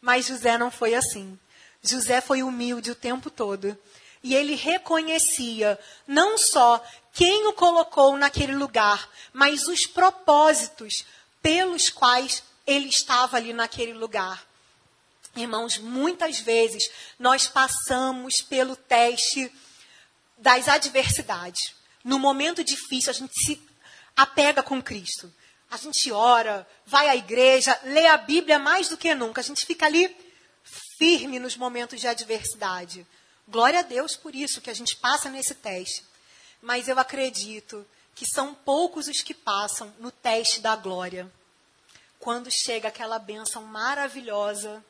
Mas 0.00 0.26
José 0.26 0.58
não 0.58 0.70
foi 0.70 0.94
assim. 0.94 1.38
José 1.82 2.20
foi 2.20 2.42
humilde 2.42 2.90
o 2.90 2.94
tempo 2.94 3.30
todo. 3.30 3.78
E 4.22 4.34
ele 4.34 4.54
reconhecia 4.54 5.78
não 6.06 6.36
só 6.36 6.84
quem 7.12 7.46
o 7.46 7.52
colocou 7.52 8.16
naquele 8.16 8.54
lugar, 8.54 9.08
mas 9.32 9.66
os 9.66 9.86
propósitos 9.86 11.04
pelos 11.40 11.88
quais 11.88 12.42
ele 12.66 12.88
estava 12.88 13.36
ali 13.36 13.52
naquele 13.52 13.92
lugar. 13.92 14.46
Irmãos, 15.34 15.78
muitas 15.78 16.40
vezes 16.40 16.90
nós 17.18 17.46
passamos 17.46 18.42
pelo 18.42 18.74
teste 18.74 19.50
das 20.36 20.68
adversidades. 20.68 21.74
No 22.04 22.18
momento 22.18 22.64
difícil, 22.64 23.10
a 23.10 23.14
gente 23.14 23.32
se 23.44 23.60
apega 24.16 24.62
com 24.62 24.82
Cristo. 24.82 25.32
A 25.70 25.76
gente 25.76 26.10
ora, 26.10 26.66
vai 26.86 27.08
à 27.08 27.16
igreja, 27.16 27.78
lê 27.84 28.06
a 28.06 28.16
Bíblia 28.16 28.58
mais 28.58 28.88
do 28.88 28.96
que 28.96 29.14
nunca. 29.14 29.40
A 29.40 29.44
gente 29.44 29.66
fica 29.66 29.86
ali 29.86 30.16
firme 30.98 31.38
nos 31.38 31.56
momentos 31.56 32.00
de 32.00 32.08
adversidade. 32.08 33.06
Glória 33.46 33.80
a 33.80 33.82
Deus 33.82 34.16
por 34.16 34.34
isso, 34.34 34.60
que 34.60 34.70
a 34.70 34.74
gente 34.74 34.96
passa 34.96 35.30
nesse 35.30 35.54
teste. 35.54 36.04
Mas 36.60 36.88
eu 36.88 36.98
acredito 36.98 37.86
que 38.14 38.26
são 38.26 38.54
poucos 38.54 39.06
os 39.06 39.22
que 39.22 39.32
passam 39.32 39.94
no 39.98 40.10
teste 40.10 40.60
da 40.60 40.74
glória. 40.74 41.30
Quando 42.18 42.50
chega 42.50 42.88
aquela 42.88 43.18
bênção 43.18 43.62
maravilhosa, 43.62 44.84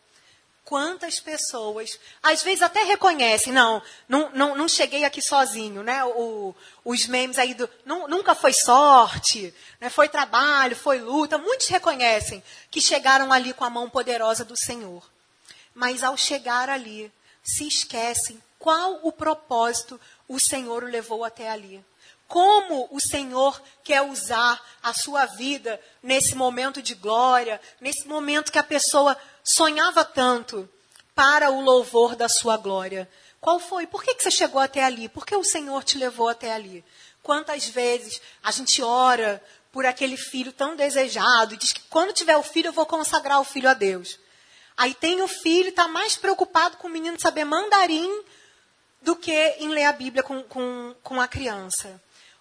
quantas 0.68 1.18
pessoas, 1.18 1.98
às 2.22 2.42
vezes 2.42 2.60
até 2.60 2.82
reconhecem, 2.82 3.54
não, 3.54 3.80
não, 4.06 4.30
não, 4.34 4.54
não 4.54 4.68
cheguei 4.68 5.02
aqui 5.02 5.22
sozinho, 5.22 5.82
né? 5.82 6.04
O, 6.04 6.54
os 6.84 7.06
memes 7.06 7.38
aí 7.38 7.54
do, 7.54 7.66
não, 7.86 8.06
nunca 8.06 8.34
foi 8.34 8.52
sorte, 8.52 9.54
né? 9.80 9.88
foi 9.88 10.10
trabalho, 10.10 10.76
foi 10.76 10.98
luta. 10.98 11.38
Muitos 11.38 11.68
reconhecem 11.68 12.44
que 12.70 12.82
chegaram 12.82 13.32
ali 13.32 13.54
com 13.54 13.64
a 13.64 13.70
mão 13.70 13.88
poderosa 13.88 14.44
do 14.44 14.54
Senhor. 14.58 15.02
Mas 15.74 16.02
ao 16.02 16.18
chegar 16.18 16.68
ali, 16.68 17.10
se 17.42 17.66
esquecem 17.66 18.38
qual 18.58 19.00
o 19.02 19.10
propósito 19.10 19.98
o 20.28 20.38
Senhor 20.38 20.84
o 20.84 20.86
levou 20.86 21.24
até 21.24 21.48
ali? 21.48 21.82
Como 22.26 22.86
o 22.90 23.00
Senhor 23.00 23.58
quer 23.82 24.02
usar 24.02 24.62
a 24.82 24.92
sua 24.92 25.24
vida 25.24 25.80
nesse 26.02 26.34
momento 26.34 26.82
de 26.82 26.94
glória, 26.94 27.58
nesse 27.80 28.06
momento 28.06 28.52
que 28.52 28.58
a 28.58 28.62
pessoa 28.62 29.16
sonhava 29.48 30.04
tanto 30.04 30.68
para 31.14 31.50
o 31.50 31.62
louvor 31.62 32.14
da 32.14 32.28
sua 32.28 32.58
glória? 32.58 33.08
Qual 33.40 33.58
foi? 33.58 33.86
Por 33.86 34.04
que, 34.04 34.14
que 34.14 34.22
você 34.22 34.30
chegou 34.30 34.60
até 34.60 34.84
ali? 34.84 35.08
Por 35.08 35.24
que 35.24 35.34
o 35.34 35.42
Senhor 35.42 35.82
te 35.82 35.96
levou 35.96 36.28
até 36.28 36.52
ali? 36.52 36.84
Quantas 37.22 37.66
vezes 37.66 38.20
a 38.42 38.50
gente 38.50 38.82
ora 38.82 39.42
por 39.72 39.86
aquele 39.86 40.18
filho 40.18 40.52
tão 40.52 40.76
desejado 40.76 41.54
e 41.54 41.56
diz 41.56 41.72
que 41.72 41.80
quando 41.88 42.12
tiver 42.12 42.36
o 42.36 42.42
filho 42.42 42.68
eu 42.68 42.72
vou 42.72 42.84
consagrar 42.84 43.40
o 43.40 43.44
filho 43.44 43.68
a 43.68 43.74
Deus. 43.74 44.18
Aí 44.76 44.92
tem 44.92 45.22
o 45.22 45.28
filho, 45.28 45.70
está 45.70 45.88
mais 45.88 46.14
preocupado 46.14 46.76
com 46.76 46.86
o 46.86 46.90
menino 46.90 47.18
saber 47.18 47.44
mandarim 47.44 48.22
do 49.00 49.16
que 49.16 49.32
em 49.60 49.68
ler 49.68 49.84
a 49.84 49.92
Bíblia 49.92 50.22
com, 50.22 50.42
com, 50.42 50.94
com 51.02 51.20
a 51.20 51.26
criança. 51.26 52.00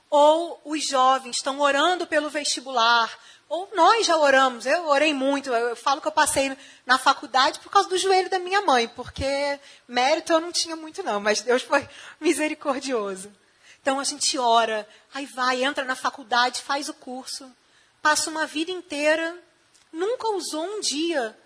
Ou 0.10 0.62
os 0.66 0.88
jovens 0.88 1.38
estão 1.38 1.60
orando 1.60 2.08
pelo 2.08 2.30
vestibular, 2.30 3.12
ou 3.50 3.70
nós 3.74 4.06
já 4.06 4.18
oramos, 4.18 4.66
eu 4.66 4.88
orei 4.88 5.14
muito, 5.14 5.50
eu 5.50 5.76
falo 5.76 6.02
que 6.02 6.08
eu 6.08 6.12
passei 6.12 6.56
na 6.86 6.98
faculdade 6.98 7.60
por 7.60 7.70
causa 7.70 7.88
do 7.88 7.98
joelho 7.98 8.30
da 8.30 8.40
minha 8.40 8.62
mãe, 8.62 8.88
porque 8.90 9.60
mérito 9.88 10.34
eu 10.34 10.42
não 10.42 10.52
tinha 10.52 10.76
muito 10.76 11.02
não, 11.02 11.20
mas 11.20 11.42
Deus 11.42 11.62
foi 11.62 11.88
misericordioso. 12.20 13.32
Então 13.82 14.00
a 14.00 14.04
gente 14.04 14.38
ora, 14.38 14.88
aí 15.14 15.26
vai, 15.26 15.64
entra 15.64 15.86
na 15.86 15.96
faculdade, 15.96 16.62
faz 16.62 16.90
o 16.90 16.94
curso, 16.94 17.50
passa 18.02 18.30
uma 18.30 18.46
vida 18.46 18.70
inteira, 18.70 19.38
nunca 19.94 20.28
usou 20.30 20.66
um 20.66 20.82
dia 20.82 21.38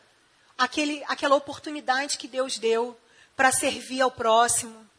aquele, 0.58 1.04
aquela 1.08 1.36
oportunidade 1.36 2.18
que 2.18 2.28
Deus 2.28 2.58
deu 2.58 2.98
para 3.36 3.52
servir 3.52 4.02
ao 4.02 4.10
próximo, 4.10 4.90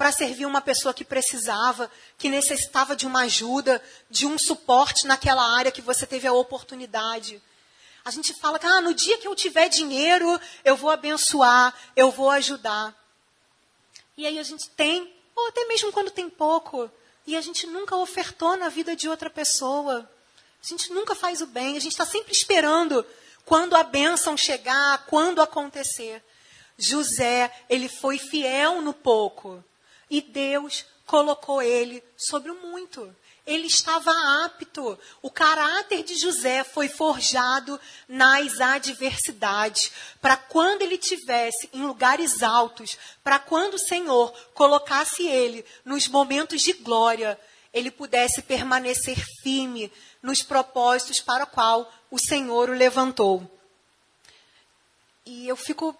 para 0.00 0.12
servir 0.12 0.46
uma 0.46 0.62
pessoa 0.62 0.94
que 0.94 1.04
precisava, 1.04 1.90
que 2.16 2.30
necessitava 2.30 2.96
de 2.96 3.06
uma 3.06 3.24
ajuda, 3.24 3.82
de 4.08 4.24
um 4.24 4.38
suporte 4.38 5.06
naquela 5.06 5.46
área 5.58 5.70
que 5.70 5.82
você 5.82 6.06
teve 6.06 6.26
a 6.26 6.32
oportunidade. 6.32 7.38
A 8.02 8.10
gente 8.10 8.32
fala 8.32 8.58
que 8.58 8.64
ah, 8.64 8.80
no 8.80 8.94
dia 8.94 9.18
que 9.18 9.28
eu 9.28 9.36
tiver 9.36 9.68
dinheiro, 9.68 10.40
eu 10.64 10.74
vou 10.74 10.88
abençoar, 10.88 11.74
eu 11.94 12.10
vou 12.10 12.30
ajudar. 12.30 12.98
E 14.16 14.24
aí 14.26 14.38
a 14.38 14.42
gente 14.42 14.70
tem, 14.70 15.14
ou 15.36 15.48
até 15.48 15.66
mesmo 15.66 15.92
quando 15.92 16.10
tem 16.10 16.30
pouco, 16.30 16.90
e 17.26 17.36
a 17.36 17.42
gente 17.42 17.66
nunca 17.66 17.94
ofertou 17.94 18.56
na 18.56 18.70
vida 18.70 18.96
de 18.96 19.06
outra 19.06 19.28
pessoa. 19.28 20.10
A 20.64 20.66
gente 20.66 20.90
nunca 20.94 21.14
faz 21.14 21.42
o 21.42 21.46
bem, 21.46 21.76
a 21.76 21.80
gente 21.80 21.92
está 21.92 22.06
sempre 22.06 22.32
esperando 22.32 23.04
quando 23.44 23.76
a 23.76 23.82
bênção 23.82 24.34
chegar, 24.34 25.04
quando 25.08 25.42
acontecer. 25.42 26.24
José, 26.78 27.52
ele 27.68 27.90
foi 27.90 28.16
fiel 28.16 28.80
no 28.80 28.94
pouco. 28.94 29.62
E 30.10 30.20
Deus 30.20 30.84
colocou 31.06 31.62
ele 31.62 32.02
sobre 32.16 32.50
o 32.50 32.60
muito. 32.60 33.14
Ele 33.46 33.66
estava 33.66 34.10
apto. 34.44 34.98
O 35.22 35.30
caráter 35.30 36.02
de 36.02 36.16
José 36.16 36.62
foi 36.62 36.88
forjado 36.88 37.80
nas 38.08 38.60
adversidades, 38.60 39.90
para 40.20 40.36
quando 40.36 40.82
ele 40.82 40.98
tivesse 40.98 41.70
em 41.72 41.82
lugares 41.82 42.42
altos, 42.42 42.98
para 43.24 43.38
quando 43.38 43.74
o 43.74 43.78
Senhor 43.78 44.32
colocasse 44.52 45.26
ele 45.26 45.64
nos 45.84 46.06
momentos 46.06 46.60
de 46.62 46.74
glória, 46.74 47.38
ele 47.72 47.90
pudesse 47.90 48.42
permanecer 48.42 49.16
firme 49.42 49.92
nos 50.22 50.42
propósitos 50.42 51.20
para 51.20 51.44
o 51.44 51.46
qual 51.46 51.92
o 52.10 52.18
Senhor 52.18 52.68
o 52.68 52.74
levantou. 52.74 53.48
E 55.24 55.46
eu 55.48 55.56
fico 55.56 55.96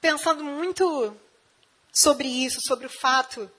pensando 0.00 0.44
muito 0.44 1.16
sobre 1.94 2.28
isso, 2.28 2.60
sobre 2.60 2.86
o 2.86 2.90
fato 2.90 3.50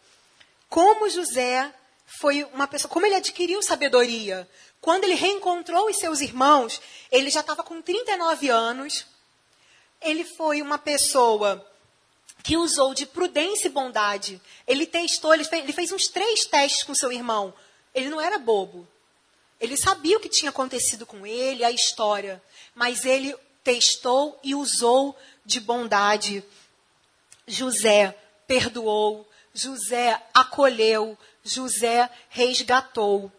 como 0.75 1.09
José 1.09 1.73
foi 2.19 2.43
uma 2.53 2.67
pessoa, 2.67 2.91
como 2.91 3.05
ele 3.05 3.15
adquiriu 3.15 3.61
sabedoria. 3.61 4.45
Quando 4.81 5.05
ele 5.05 5.15
reencontrou 5.15 5.89
os 5.89 5.97
seus 5.97 6.19
irmãos, 6.19 6.81
ele 7.11 7.29
já 7.29 7.39
estava 7.39 7.63
com 7.63 7.81
39 7.81 8.49
anos. 8.49 9.05
Ele 10.01 10.23
foi 10.23 10.61
uma 10.61 10.77
pessoa 10.77 11.65
que 12.43 12.57
usou 12.57 12.93
de 12.93 13.05
prudência 13.05 13.67
e 13.67 13.71
bondade. 13.71 14.41
Ele 14.67 14.85
testou, 14.85 15.33
ele 15.33 15.43
fez, 15.45 15.63
ele 15.63 15.73
fez 15.73 15.91
uns 15.91 16.07
três 16.07 16.45
testes 16.45 16.83
com 16.83 16.93
seu 16.93 17.11
irmão. 17.11 17.53
Ele 17.93 18.09
não 18.09 18.19
era 18.21 18.37
bobo. 18.37 18.87
Ele 19.59 19.77
sabia 19.77 20.17
o 20.17 20.19
que 20.19 20.27
tinha 20.27 20.49
acontecido 20.49 21.05
com 21.05 21.25
ele, 21.25 21.63
a 21.63 21.71
história. 21.71 22.43
Mas 22.75 23.05
ele 23.05 23.33
testou 23.63 24.37
e 24.43 24.53
usou 24.53 25.17
de 25.45 25.59
bondade. 25.59 26.43
José 27.47 28.15
perdoou, 28.47 29.27
José 29.53 30.21
acolheu, 30.33 31.17
José 31.43 32.09
resgatou. 32.29 33.31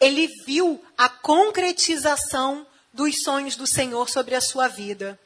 Ele 0.00 0.26
viu 0.44 0.84
a 0.98 1.08
concretização 1.08 2.66
dos 2.92 3.22
sonhos 3.22 3.56
do 3.56 3.66
Senhor 3.66 4.08
sobre 4.08 4.34
a 4.34 4.40
sua 4.40 4.68
vida. 4.68 5.18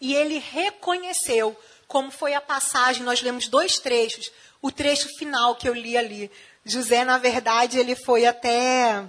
E 0.00 0.14
ele 0.14 0.38
reconheceu, 0.38 1.58
como 1.86 2.10
foi 2.10 2.34
a 2.34 2.40
passagem, 2.40 3.02
nós 3.02 3.22
lemos 3.22 3.48
dois 3.48 3.78
trechos, 3.78 4.30
o 4.60 4.70
trecho 4.70 5.08
final 5.16 5.56
que 5.56 5.68
eu 5.68 5.74
li 5.74 5.96
ali. 5.96 6.30
José, 6.64 7.04
na 7.04 7.18
verdade, 7.18 7.78
ele 7.78 7.94
foi 7.94 8.26
até 8.26 9.04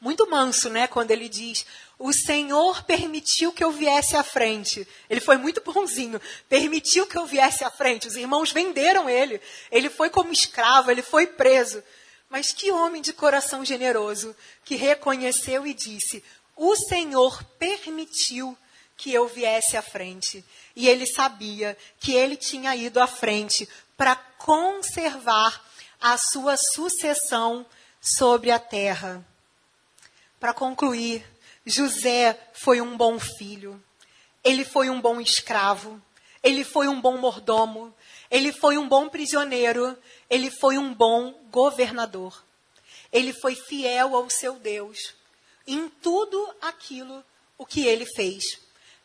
muito 0.00 0.28
manso, 0.28 0.68
né, 0.68 0.86
quando 0.86 1.10
ele 1.12 1.28
diz: 1.28 1.64
o 1.98 2.12
Senhor 2.12 2.82
permitiu 2.84 3.52
que 3.52 3.62
eu 3.62 3.70
viesse 3.70 4.16
à 4.16 4.24
frente. 4.24 4.86
Ele 5.08 5.20
foi 5.20 5.36
muito 5.36 5.60
bonzinho. 5.60 6.20
Permitiu 6.48 7.06
que 7.06 7.16
eu 7.16 7.26
viesse 7.26 7.64
à 7.64 7.70
frente. 7.70 8.08
Os 8.08 8.16
irmãos 8.16 8.50
venderam 8.50 9.08
ele. 9.08 9.40
Ele 9.70 9.88
foi 9.88 10.10
como 10.10 10.32
escravo, 10.32 10.90
ele 10.90 11.02
foi 11.02 11.26
preso. 11.26 11.82
Mas 12.28 12.52
que 12.52 12.72
homem 12.72 13.00
de 13.00 13.12
coração 13.12 13.64
generoso 13.64 14.34
que 14.64 14.74
reconheceu 14.74 15.66
e 15.66 15.72
disse: 15.72 16.22
O 16.56 16.74
Senhor 16.74 17.42
permitiu 17.58 18.58
que 18.96 19.12
eu 19.12 19.28
viesse 19.28 19.76
à 19.76 19.82
frente. 19.82 20.44
E 20.74 20.88
ele 20.88 21.06
sabia 21.06 21.76
que 22.00 22.12
ele 22.12 22.36
tinha 22.36 22.74
ido 22.74 23.00
à 23.00 23.06
frente 23.06 23.68
para 23.96 24.16
conservar 24.16 25.64
a 26.00 26.18
sua 26.18 26.56
sucessão 26.56 27.64
sobre 28.00 28.50
a 28.50 28.58
terra. 28.58 29.24
Para 30.40 30.52
concluir, 30.52 31.24
José 31.66 32.38
foi 32.52 32.80
um 32.80 32.96
bom 32.96 33.18
filho, 33.18 33.82
ele 34.42 34.64
foi 34.64 34.90
um 34.90 35.00
bom 35.00 35.20
escravo, 35.20 36.00
ele 36.42 36.62
foi 36.62 36.88
um 36.88 37.00
bom 37.00 37.16
mordomo, 37.16 37.94
ele 38.30 38.52
foi 38.52 38.76
um 38.76 38.86
bom 38.86 39.08
prisioneiro, 39.08 39.96
ele 40.28 40.50
foi 40.50 40.76
um 40.76 40.92
bom 40.92 41.32
governador. 41.50 42.44
Ele 43.12 43.32
foi 43.32 43.54
fiel 43.54 44.16
ao 44.16 44.28
seu 44.28 44.54
Deus 44.54 45.14
em 45.66 45.88
tudo 45.88 46.54
aquilo 46.60 47.24
o 47.56 47.64
que 47.64 47.86
ele 47.86 48.04
fez, 48.04 48.42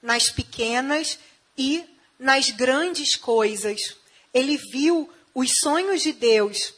nas 0.02 0.30
pequenas 0.30 1.20
e 1.58 1.86
nas 2.18 2.50
grandes 2.50 3.16
coisas. 3.16 3.96
Ele 4.34 4.58
viu 4.58 5.10
os 5.34 5.60
sonhos 5.60 6.02
de 6.02 6.12
Deus 6.12 6.74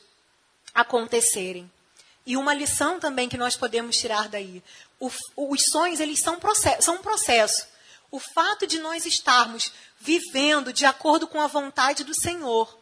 acontecerem. 0.74 1.72
E 2.26 2.38
uma 2.38 2.54
lição 2.54 3.00
também 3.00 3.28
que 3.28 3.38
nós 3.38 3.56
podemos 3.56 3.98
tirar 3.98 4.30
daí 4.30 4.62
o, 5.02 5.12
os 5.52 5.66
sonhos, 5.66 6.00
eles 6.00 6.20
são, 6.20 6.40
processo, 6.40 6.84
são 6.84 6.96
um 6.96 7.02
processo. 7.02 7.68
O 8.12 8.20
fato 8.20 8.68
de 8.68 8.80
nós 8.80 9.06
estarmos 9.06 9.72
vivendo 10.00 10.72
de 10.72 10.86
acordo 10.86 11.28
com 11.28 11.42
a 11.42 11.48
vontade 11.48 12.04
do 12.04 12.14
Senhor 12.14 12.78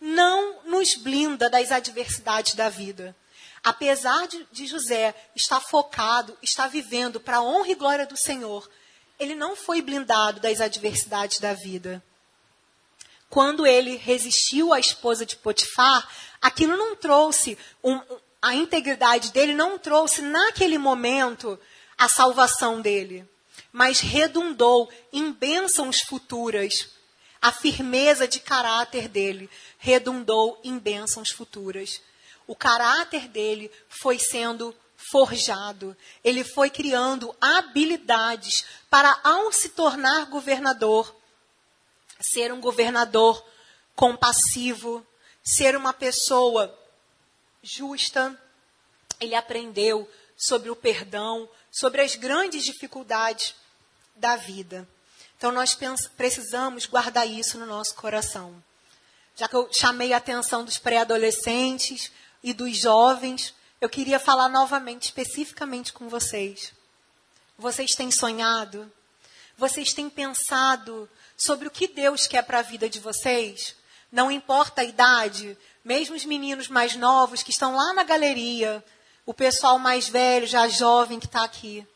não 0.00 0.62
nos 0.64 0.94
blinda 0.94 1.48
das 1.48 1.70
adversidades 1.70 2.54
da 2.54 2.68
vida. 2.68 3.14
Apesar 3.62 4.26
de, 4.26 4.46
de 4.50 4.66
José 4.66 5.14
estar 5.36 5.60
focado, 5.60 6.36
estar 6.42 6.66
vivendo 6.66 7.20
para 7.20 7.36
a 7.36 7.42
honra 7.42 7.68
e 7.68 7.74
glória 7.74 8.06
do 8.06 8.16
Senhor, 8.16 8.68
ele 9.18 9.34
não 9.34 9.54
foi 9.54 9.82
blindado 9.82 10.40
das 10.40 10.60
adversidades 10.60 11.38
da 11.38 11.52
vida. 11.52 12.02
Quando 13.28 13.66
ele 13.66 13.96
resistiu 13.96 14.72
à 14.72 14.80
esposa 14.80 15.26
de 15.26 15.36
Potifar, 15.36 16.08
aquilo 16.40 16.76
não 16.76 16.96
trouxe 16.96 17.56
um, 17.84 18.00
a 18.42 18.54
integridade 18.54 19.32
dele 19.32 19.54
não 19.54 19.78
trouxe 19.78 20.22
naquele 20.22 20.78
momento 20.78 21.58
a 21.98 22.08
salvação 22.08 22.80
dele, 22.80 23.28
mas 23.72 24.00
redundou 24.00 24.90
em 25.12 25.30
bênçãos 25.30 26.00
futuras. 26.00 26.88
A 27.42 27.52
firmeza 27.52 28.26
de 28.26 28.40
caráter 28.40 29.08
dele 29.08 29.48
redundou 29.78 30.58
em 30.64 30.78
bênçãos 30.78 31.30
futuras. 31.30 32.00
O 32.46 32.54
caráter 32.56 33.28
dele 33.28 33.70
foi 33.88 34.18
sendo 34.18 34.74
forjado. 35.10 35.96
Ele 36.24 36.42
foi 36.42 36.70
criando 36.70 37.34
habilidades 37.40 38.64
para, 38.88 39.18
ao 39.22 39.52
se 39.52 39.70
tornar 39.70 40.26
governador, 40.26 41.14
ser 42.20 42.52
um 42.52 42.60
governador 42.60 43.42
compassivo, 43.94 45.06
ser 45.42 45.76
uma 45.76 45.92
pessoa 45.92 46.74
justa. 47.62 48.38
Ele 49.20 49.34
aprendeu 49.34 50.10
sobre 50.36 50.70
o 50.70 50.76
perdão, 50.76 51.48
sobre 51.70 52.00
as 52.00 52.14
grandes 52.16 52.64
dificuldades 52.64 53.54
da 54.16 54.36
vida. 54.36 54.88
Então 55.36 55.52
nós 55.52 55.76
precisamos 56.16 56.86
guardar 56.86 57.26
isso 57.26 57.58
no 57.58 57.66
nosso 57.66 57.94
coração. 57.94 58.62
Já 59.36 59.48
que 59.48 59.56
eu 59.56 59.72
chamei 59.72 60.12
a 60.12 60.18
atenção 60.18 60.64
dos 60.64 60.76
pré-adolescentes 60.76 62.12
e 62.42 62.52
dos 62.52 62.76
jovens, 62.76 63.54
eu 63.80 63.88
queria 63.88 64.18
falar 64.18 64.48
novamente, 64.48 65.04
especificamente 65.04 65.92
com 65.92 66.08
vocês. 66.08 66.74
Vocês 67.56 67.94
têm 67.94 68.10
sonhado? 68.10 68.90
Vocês 69.56 69.92
têm 69.92 70.10
pensado 70.10 71.08
sobre 71.36 71.68
o 71.68 71.70
que 71.70 71.88
Deus 71.88 72.26
quer 72.26 72.42
para 72.42 72.58
a 72.58 72.62
vida 72.62 72.88
de 72.88 73.00
vocês? 73.00 73.74
Não 74.12 74.30
importa 74.30 74.82
a 74.82 74.84
idade, 74.84 75.56
mesmo 75.84 76.14
os 76.14 76.24
meninos 76.24 76.68
mais 76.68 76.94
novos 76.96 77.42
que 77.42 77.50
estão 77.50 77.74
lá 77.74 77.92
na 77.94 78.04
galeria, 78.04 78.84
o 79.24 79.34
pessoal 79.34 79.78
mais 79.78 80.08
velho, 80.08 80.46
já 80.46 80.68
jovem 80.68 81.20
que 81.20 81.26
está 81.26 81.44
aqui. 81.44 81.86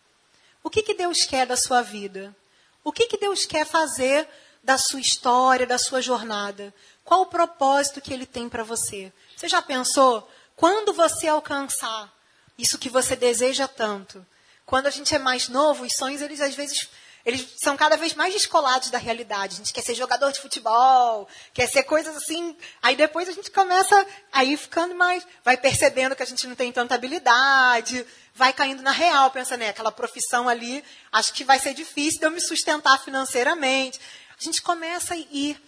O 0.63 0.71
que, 0.71 0.83
que 0.83 0.95
Deus 0.95 1.25
quer 1.25 1.47
da 1.47 1.57
sua 1.57 1.83
vida? 1.83 2.35
O 2.83 2.93
que, 2.93 3.07
que 3.07 3.19
Deus 3.19 3.45
quer 3.45 3.67
fazer 3.67 4.29
da 4.63 4.79
sua 4.79 5.01
história, 5.01 5.67
da 5.67 5.79
sua 5.79 6.01
jornada? 6.01 6.73
Qual 7.05 7.23
o 7.23 7.27
propósito 7.27 8.01
que 8.01 8.13
Ele 8.13 8.27
tem 8.27 8.49
para 8.49 8.65
você? 8.65 9.13
Você 9.37 9.49
já 9.49 9.61
pensou 9.61 10.29
quando 10.57 10.93
você 10.93 11.29
alcançar 11.29 12.13
isso 12.57 12.79
que 12.79 12.89
você 12.89 13.17
deseja 13.17 13.67
tanto, 13.67 14.25
quando 14.65 14.87
a 14.87 14.91
gente 14.91 15.15
é 15.15 15.19
mais 15.19 15.49
novo, 15.49 15.85
os 15.85 15.95
sonhos, 15.95 16.23
eles 16.23 16.41
às 16.41 16.55
vezes 16.55 16.89
eles 17.25 17.55
são 17.57 17.75
cada 17.77 17.97
vez 17.97 18.13
mais 18.13 18.35
descolados 18.35 18.91
da 18.91 18.99
realidade. 18.99 19.55
A 19.55 19.57
gente 19.57 19.73
quer 19.73 19.81
ser 19.81 19.95
jogador 19.95 20.31
de 20.31 20.41
futebol, 20.41 21.27
quer 21.55 21.67
ser 21.67 21.85
coisas 21.85 22.15
assim. 22.15 22.55
Aí 22.83 22.95
depois 22.95 23.29
a 23.29 23.33
gente 23.33 23.51
começa 23.51 24.07
a 24.31 24.45
ir 24.45 24.59
ficando 24.59 24.95
mais. 24.95 25.27
Vai 25.43 25.57
percebendo 25.57 26.15
que 26.15 26.23
a 26.23 26.27
gente 26.27 26.47
não 26.47 26.55
tem 26.55 26.71
tanta 26.71 26.95
habilidade, 26.95 28.07
vai 28.35 28.53
caindo 28.53 28.83
na 28.83 28.91
real, 28.91 29.31
pensa, 29.31 29.57
né? 29.57 29.71
Aquela 29.71 29.91
profissão 29.91 30.51
ali, 30.51 30.85
acho 31.11 31.33
que 31.33 31.45
vai 31.45 31.59
ser 31.59 31.73
difícil 31.73 32.21
de 32.21 32.27
eu 32.27 32.31
me 32.31 32.41
sustentar 32.41 33.03
financeiramente. 33.03 33.99
A 34.39 34.45
gente 34.45 34.61
começa 34.61 35.15
a 35.15 35.17
ir 35.17 35.59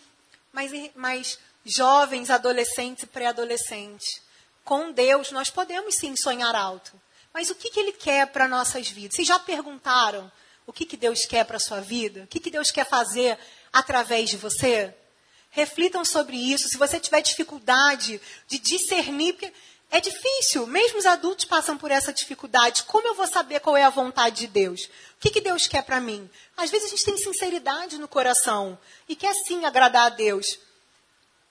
mais, 0.53 0.71
mais 0.95 1.39
jovens, 1.65 2.29
adolescentes 2.29 3.05
e 3.05 3.07
pré-adolescentes. 3.07 4.21
Com 4.63 4.93
Deus, 4.93 5.31
nós 5.31 5.49
podemos 5.49 5.95
sim 5.95 6.15
sonhar 6.17 6.55
alto. 6.55 7.01
Mas 7.33 7.49
o 7.49 7.55
que, 7.55 7.71
que 7.71 7.81
Ele 7.81 7.93
quer 7.93 8.27
para 8.27 8.47
nossas 8.47 8.91
vidas? 8.91 9.17
Vocês 9.17 9.29
já 9.29 9.39
perguntaram 9.39 10.31
o 10.67 10.73
que, 10.73 10.85
que 10.85 10.97
Deus 10.97 11.25
quer 11.25 11.45
para 11.45 11.59
a 11.59 11.61
sua 11.61 11.81
vida? 11.81 12.25
O 12.25 12.27
que, 12.27 12.41
que 12.41 12.51
Deus 12.51 12.71
quer 12.71 12.87
fazer 12.87 13.39
através 13.73 14.29
de 14.29 14.37
você? 14.37 14.93
Reflitam 15.51 16.05
sobre 16.05 16.37
isso. 16.37 16.69
Se 16.69 16.77
você 16.77 16.99
tiver 16.99 17.23
dificuldade 17.23 18.21
de 18.49 18.59
discernir, 18.59 19.35
porque 19.35 19.53
é 19.91 20.01
difícil, 20.01 20.67
mesmo 20.67 20.99
os 20.99 21.07
adultos 21.07 21.45
passam 21.45 21.79
por 21.79 21.91
essa 21.91 22.13
dificuldade. 22.13 22.83
Como 22.83 23.07
eu 23.07 23.15
vou 23.15 23.27
saber 23.27 23.61
qual 23.61 23.77
é 23.77 23.85
a 23.85 23.91
vontade 23.91 24.41
de 24.41 24.47
Deus? 24.49 24.85
O 24.85 25.21
que, 25.21 25.31
que 25.31 25.41
Deus 25.41 25.67
quer 25.67 25.83
para 25.83 26.01
mim? 26.01 26.29
Às 26.57 26.71
vezes 26.71 26.89
a 26.89 26.91
gente 26.91 27.05
tem 27.05 27.17
sinceridade 27.17 27.97
no 27.99 28.09
coração 28.09 28.79
e 29.09 29.15
quer 29.15 29.33
sim 29.35 29.65
agradar 29.65 30.07
a 30.07 30.15
Deus. 30.15 30.59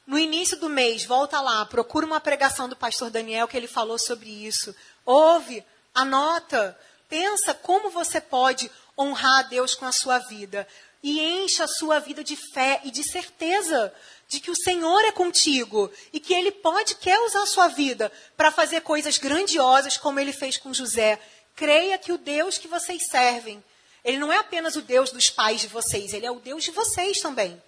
No 0.05 0.19
início 0.19 0.57
do 0.57 0.69
mês, 0.69 1.05
volta 1.05 1.39
lá, 1.41 1.65
procura 1.65 2.05
uma 2.05 2.19
pregação 2.19 2.69
do 2.69 2.75
pastor 2.75 3.09
Daniel 3.09 3.47
que 3.47 3.57
ele 3.57 3.67
falou 3.67 3.97
sobre 3.97 4.29
isso. 4.29 4.75
Ouve, 5.03 5.65
anota, 5.95 6.77
pensa 7.09 7.53
como 7.53 7.89
você 7.89 8.21
pode 8.21 8.69
honrar 8.97 9.39
a 9.39 9.43
Deus 9.43 9.75
com 9.75 9.85
a 9.85 9.91
sua 9.91 10.19
vida. 10.19 10.67
E 11.01 11.19
encha 11.19 11.65
a 11.65 11.67
sua 11.67 11.99
vida 11.99 12.23
de 12.23 12.35
fé 12.35 12.81
e 12.83 12.91
de 12.91 13.03
certeza 13.03 13.93
de 14.27 14.39
que 14.39 14.49
o 14.49 14.55
Senhor 14.55 15.05
é 15.05 15.11
contigo 15.11 15.91
e 16.11 16.19
que 16.19 16.33
Ele 16.33 16.51
pode, 16.51 16.95
quer 16.95 17.19
usar 17.19 17.43
a 17.43 17.47
sua 17.47 17.67
vida 17.67 18.11
para 18.35 18.51
fazer 18.51 18.81
coisas 18.81 19.17
grandiosas 19.17 19.97
como 19.97 20.19
Ele 20.19 20.33
fez 20.33 20.57
com 20.57 20.73
José. 20.73 21.19
Creia 21.55 21.97
que 21.97 22.11
o 22.11 22.17
Deus 22.17 22.57
que 22.57 22.67
vocês 22.67 23.07
servem, 23.07 23.63
Ele 24.03 24.17
não 24.17 24.33
é 24.33 24.37
apenas 24.37 24.75
o 24.75 24.81
Deus 24.81 25.11
dos 25.11 25.29
pais 25.29 25.61
de 25.61 25.67
vocês, 25.67 26.13
Ele 26.13 26.25
é 26.25 26.31
o 26.31 26.39
Deus 26.39 26.63
de 26.63 26.71
vocês 26.71 27.19
também. 27.19 27.61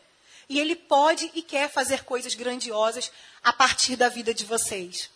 E 0.50 0.60
Ele 0.60 0.76
pode 0.76 1.30
e 1.36 1.42
quer 1.42 1.70
fazer 1.70 2.04
coisas 2.04 2.34
grandiosas 2.34 3.12
a 3.44 3.54
partir 3.54 3.96
da 3.96 4.10
vida 4.10 4.34
de 4.34 4.46
vocês. 4.46 5.10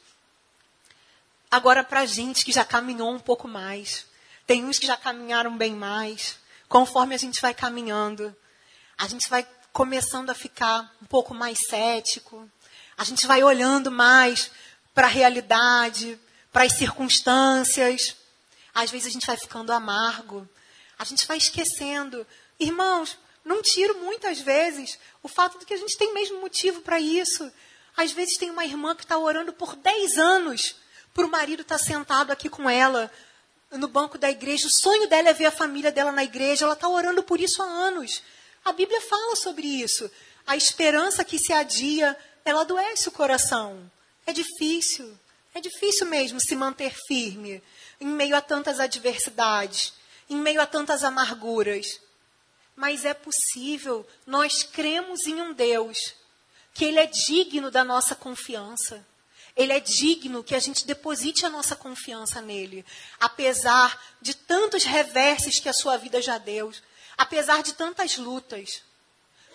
Agora, 1.49 1.83
para 1.83 2.01
a 2.01 2.05
gente 2.05 2.45
que 2.45 2.51
já 2.51 2.63
caminhou 2.63 3.11
um 3.11 3.19
pouco 3.19 3.47
mais, 3.47 4.05
tem 4.51 4.65
uns 4.65 4.77
que 4.77 4.85
já 4.85 4.97
caminharam 4.97 5.55
bem 5.55 5.73
mais. 5.73 6.35
Conforme 6.67 7.15
a 7.15 7.17
gente 7.17 7.39
vai 7.39 7.53
caminhando, 7.53 8.35
a 8.97 9.07
gente 9.07 9.29
vai 9.29 9.47
começando 9.71 10.29
a 10.29 10.35
ficar 10.35 10.93
um 11.01 11.05
pouco 11.05 11.33
mais 11.33 11.57
cético. 11.69 12.51
A 12.97 13.05
gente 13.05 13.25
vai 13.25 13.41
olhando 13.41 13.89
mais 13.89 14.51
para 14.93 15.07
a 15.07 15.09
realidade, 15.09 16.19
para 16.51 16.65
as 16.65 16.73
circunstâncias. 16.73 18.17
Às 18.75 18.91
vezes 18.91 19.07
a 19.07 19.11
gente 19.11 19.25
vai 19.25 19.37
ficando 19.37 19.71
amargo. 19.71 20.45
A 20.99 21.05
gente 21.05 21.25
vai 21.25 21.37
esquecendo. 21.37 22.27
Irmãos, 22.59 23.17
não 23.45 23.61
tiro 23.61 23.99
muitas 23.99 24.41
vezes 24.41 24.99
o 25.23 25.29
fato 25.29 25.59
de 25.59 25.65
que 25.65 25.75
a 25.75 25.77
gente 25.77 25.97
tem 25.97 26.13
mesmo 26.13 26.41
motivo 26.41 26.81
para 26.81 26.99
isso. 26.99 27.49
Às 27.95 28.11
vezes 28.11 28.35
tem 28.35 28.49
uma 28.49 28.65
irmã 28.65 28.97
que 28.97 29.03
está 29.03 29.17
orando 29.17 29.53
por 29.53 29.77
10 29.77 30.17
anos 30.17 30.75
para 31.13 31.25
o 31.25 31.31
marido 31.31 31.61
estar 31.61 31.77
tá 31.77 31.83
sentado 31.85 32.31
aqui 32.31 32.49
com 32.49 32.69
ela, 32.69 33.09
no 33.71 33.87
banco 33.87 34.17
da 34.17 34.29
igreja. 34.29 34.67
O 34.67 34.71
sonho 34.71 35.07
dela 35.07 35.29
é 35.29 35.33
ver 35.33 35.45
a 35.45 35.51
família 35.51 35.91
dela 35.91 36.11
na 36.11 36.23
igreja. 36.23 36.65
Ela 36.65 36.73
está 36.73 36.87
orando 36.87 37.23
por 37.23 37.39
isso 37.39 37.61
há 37.61 37.65
anos. 37.65 38.21
A 38.63 38.71
Bíblia 38.71 39.01
fala 39.01 39.35
sobre 39.35 39.65
isso. 39.65 40.09
A 40.45 40.55
esperança 40.55 41.23
que 41.23 41.39
se 41.39 41.53
adia, 41.53 42.17
ela 42.43 42.61
adoece 42.61 43.07
o 43.07 43.11
coração. 43.11 43.89
É 44.25 44.33
difícil. 44.33 45.17
É 45.53 45.59
difícil 45.59 46.05
mesmo 46.07 46.39
se 46.39 46.55
manter 46.55 46.93
firme 47.07 47.61
em 47.99 48.07
meio 48.07 48.35
a 48.35 48.41
tantas 48.41 48.79
adversidades, 48.79 49.93
em 50.29 50.35
meio 50.35 50.61
a 50.61 50.65
tantas 50.65 51.03
amarguras. 51.03 51.99
Mas 52.75 53.05
é 53.05 53.13
possível. 53.13 54.07
Nós 54.25 54.63
cremos 54.63 55.27
em 55.27 55.41
um 55.41 55.53
Deus 55.53 55.97
que 56.73 56.85
Ele 56.85 56.99
é 56.99 57.05
digno 57.05 57.69
da 57.69 57.83
nossa 57.83 58.15
confiança. 58.15 59.05
Ele 59.55 59.73
é 59.73 59.79
digno 59.79 60.43
que 60.43 60.55
a 60.55 60.59
gente 60.59 60.85
deposite 60.85 61.45
a 61.45 61.49
nossa 61.49 61.75
confiança 61.75 62.41
nele, 62.41 62.85
apesar 63.19 64.01
de 64.21 64.33
tantos 64.33 64.83
reverses 64.83 65.59
que 65.59 65.69
a 65.69 65.73
sua 65.73 65.97
vida 65.97 66.21
já 66.21 66.37
deu, 66.37 66.71
apesar 67.17 67.61
de 67.61 67.73
tantas 67.73 68.17
lutas. 68.17 68.83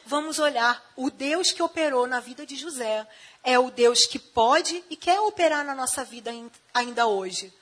Vamos 0.04 0.38
olhar, 0.38 0.92
o 0.94 1.10
Deus 1.10 1.50
que 1.50 1.62
operou 1.62 2.06
na 2.06 2.20
vida 2.20 2.46
de 2.46 2.54
José 2.54 3.06
é 3.42 3.58
o 3.58 3.70
Deus 3.70 4.06
que 4.06 4.18
pode 4.18 4.84
e 4.88 4.96
quer 4.96 5.18
operar 5.20 5.64
na 5.64 5.74
nossa 5.74 6.04
vida 6.04 6.30
ainda 6.72 7.06
hoje. 7.06 7.52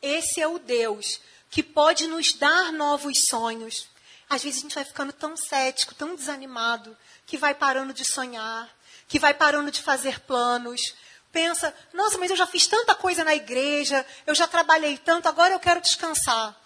Esse 0.00 0.40
é 0.40 0.46
o 0.46 0.58
Deus 0.58 1.20
que 1.50 1.62
pode 1.62 2.06
nos 2.06 2.32
dar 2.32 2.72
novos 2.72 3.24
sonhos. 3.24 3.88
Às 4.28 4.42
vezes 4.42 4.58
a 4.58 4.62
gente 4.62 4.74
vai 4.74 4.84
ficando 4.84 5.12
tão 5.12 5.36
cético, 5.36 5.94
tão 5.94 6.14
desanimado, 6.14 6.96
que 7.26 7.36
vai 7.36 7.54
parando 7.54 7.92
de 7.92 8.04
sonhar, 8.04 8.68
que 9.08 9.18
vai 9.18 9.34
parando 9.34 9.70
de 9.70 9.82
fazer 9.82 10.20
planos, 10.20 10.94
pensa, 11.36 11.74
nossa, 11.92 12.16
mas 12.16 12.30
eu 12.30 12.36
já 12.36 12.46
fiz 12.46 12.66
tanta 12.66 12.94
coisa 12.94 13.22
na 13.22 13.34
igreja, 13.34 14.06
eu 14.26 14.34
já 14.34 14.48
trabalhei 14.48 14.96
tanto, 14.96 15.28
agora 15.28 15.52
eu 15.52 15.60
quero 15.60 15.82
descansar. 15.82 16.58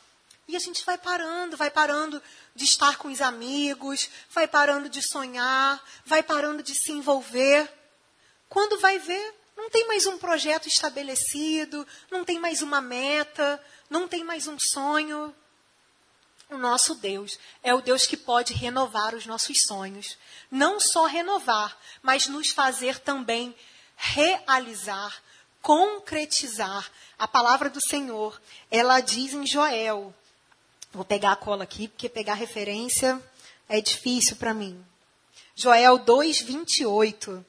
E 0.47 0.55
a 0.55 0.61
gente 0.61 0.85
vai 0.85 0.97
parando, 0.97 1.57
vai 1.57 1.73
parando 1.73 2.23
de 2.55 2.65
estar 2.65 2.97
com 2.97 3.09
os 3.09 3.21
amigos, 3.21 4.09
vai 4.31 4.47
parando 4.47 4.89
de 4.89 5.03
sonhar, 5.03 5.83
vai 6.07 6.23
parando 6.23 6.63
de 6.63 6.73
se 6.73 6.93
envolver. 6.93 7.69
Quando 8.49 8.79
vai 8.79 8.97
ver, 9.01 9.35
não 9.57 9.69
tem 9.71 9.89
mais 9.89 10.07
um 10.07 10.17
projeto 10.19 10.69
estabelecido, 10.69 11.85
não 12.09 12.25
tem 12.25 12.39
mais 12.39 12.63
uma 12.63 12.81
meta, 12.81 13.61
não 13.89 14.07
tem 14.07 14.23
mais 14.23 14.47
um 14.47 14.57
sonho. 14.57 15.35
O 16.49 16.57
nosso 16.57 16.95
Deus 16.95 17.41
é 17.61 17.75
o 17.75 17.81
Deus 17.81 18.07
que 18.07 18.17
pode 18.17 18.55
renovar 18.55 19.17
os 19.17 19.27
nossos 19.27 19.63
sonhos. 19.63 20.17
Não 20.49 20.79
só 20.79 21.07
renovar, 21.07 21.77
mas 22.03 22.29
nos 22.29 22.51
fazer 22.51 23.01
também 23.01 23.53
realizar, 24.01 25.23
concretizar. 25.61 26.91
A 27.19 27.29
palavra 27.29 27.69
do 27.69 27.81
Senhor, 27.87 28.41
ela 28.71 29.01
diz 29.01 29.35
em 29.35 29.47
Joel. 29.47 30.15
Vou 30.91 31.05
pegar 31.05 31.33
a 31.33 31.37
cola 31.37 31.65
aqui, 31.65 31.87
porque 31.87 32.09
pegar 32.09 32.35
referência 32.35 33.23
é 33.69 33.81
difícil 33.81 34.37
para 34.37 34.55
mim. 34.55 34.83
Joel 35.55 35.99
2, 35.99 36.41
28 36.41 37.45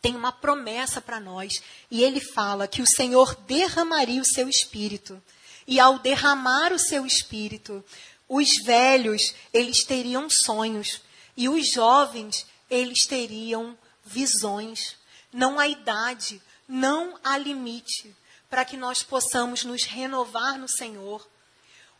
tem 0.00 0.14
uma 0.14 0.30
promessa 0.30 1.00
para 1.00 1.18
nós. 1.18 1.60
E 1.90 2.04
ele 2.04 2.20
fala 2.20 2.68
que 2.68 2.80
o 2.80 2.86
Senhor 2.86 3.34
derramaria 3.46 4.22
o 4.22 4.24
seu 4.24 4.48
espírito. 4.48 5.20
E 5.66 5.80
ao 5.80 5.98
derramar 5.98 6.72
o 6.72 6.78
seu 6.78 7.04
espírito, 7.04 7.84
os 8.28 8.62
velhos, 8.64 9.34
eles 9.52 9.84
teriam 9.84 10.30
sonhos. 10.30 11.02
E 11.36 11.48
os 11.48 11.68
jovens, 11.72 12.46
eles 12.70 13.06
teriam 13.06 13.76
visões 14.04 15.01
não 15.32 15.58
há 15.58 15.66
idade, 15.66 16.42
não 16.68 17.18
há 17.24 17.38
limite 17.38 18.14
para 18.50 18.64
que 18.64 18.76
nós 18.76 19.02
possamos 19.02 19.64
nos 19.64 19.84
renovar 19.84 20.58
no 20.58 20.68
Senhor. 20.68 21.26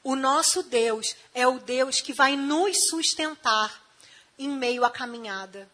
O 0.04 0.14
nosso 0.14 0.62
Deus 0.62 1.14
é 1.32 1.46
o 1.46 1.58
Deus 1.58 2.00
que 2.00 2.12
vai 2.12 2.36
nos 2.36 2.88
sustentar 2.88 3.82
em 4.38 4.48
meio 4.48 4.84
à 4.84 4.90
caminhada. 4.90 5.68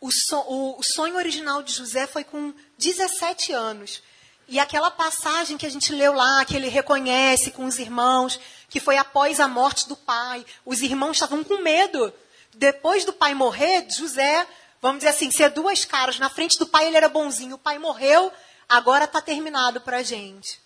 O, 0.00 0.12
so, 0.12 0.36
o, 0.46 0.78
o 0.78 0.82
sonho 0.82 1.16
original 1.16 1.62
de 1.62 1.72
José 1.72 2.06
foi 2.06 2.22
com 2.22 2.52
17 2.78 3.52
anos. 3.52 4.02
E 4.46 4.58
aquela 4.58 4.90
passagem 4.90 5.56
que 5.56 5.64
a 5.64 5.70
gente 5.70 5.92
leu 5.92 6.12
lá, 6.12 6.44
que 6.44 6.54
ele 6.54 6.68
reconhece 6.68 7.50
com 7.50 7.64
os 7.64 7.78
irmãos, 7.78 8.38
que 8.68 8.78
foi 8.78 8.98
após 8.98 9.40
a 9.40 9.48
morte 9.48 9.88
do 9.88 9.96
pai, 9.96 10.44
os 10.64 10.82
irmãos 10.82 11.12
estavam 11.12 11.42
com 11.42 11.62
medo. 11.62 12.12
Depois 12.52 13.04
do 13.04 13.12
pai 13.12 13.34
morrer, 13.34 13.86
José 13.90 14.46
vamos 14.84 14.98
dizer 14.98 15.12
assim, 15.16 15.30
ser 15.30 15.48
duas 15.48 15.86
caras. 15.86 16.18
Na 16.18 16.28
frente 16.28 16.58
do 16.58 16.66
pai 16.66 16.86
ele 16.86 16.98
era 16.98 17.08
bonzinho, 17.08 17.54
o 17.54 17.58
pai 17.58 17.78
morreu, 17.78 18.30
agora 18.68 19.06
está 19.06 19.18
terminado 19.18 19.80
para 19.80 19.96
a 19.96 20.02
gente. 20.02 20.60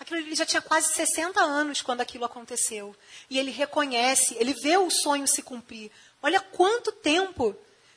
Aquilo 0.00 0.18
ele 0.18 0.34
já 0.34 0.46
tinha 0.46 0.62
quase 0.62 0.94
60 0.94 1.38
anos 1.42 1.82
quando 1.82 2.00
aquilo 2.00 2.24
aconteceu. 2.24 2.96
E 3.28 3.38
ele 3.38 3.50
reconhece, 3.50 4.34
ele 4.38 4.54
vê 4.54 4.78
o 4.78 4.88
sonho 4.88 5.28
se 5.28 5.42
cumprir. 5.42 5.90
Olha 6.22 6.40
quanto 6.40 6.90
tempo 6.90 7.54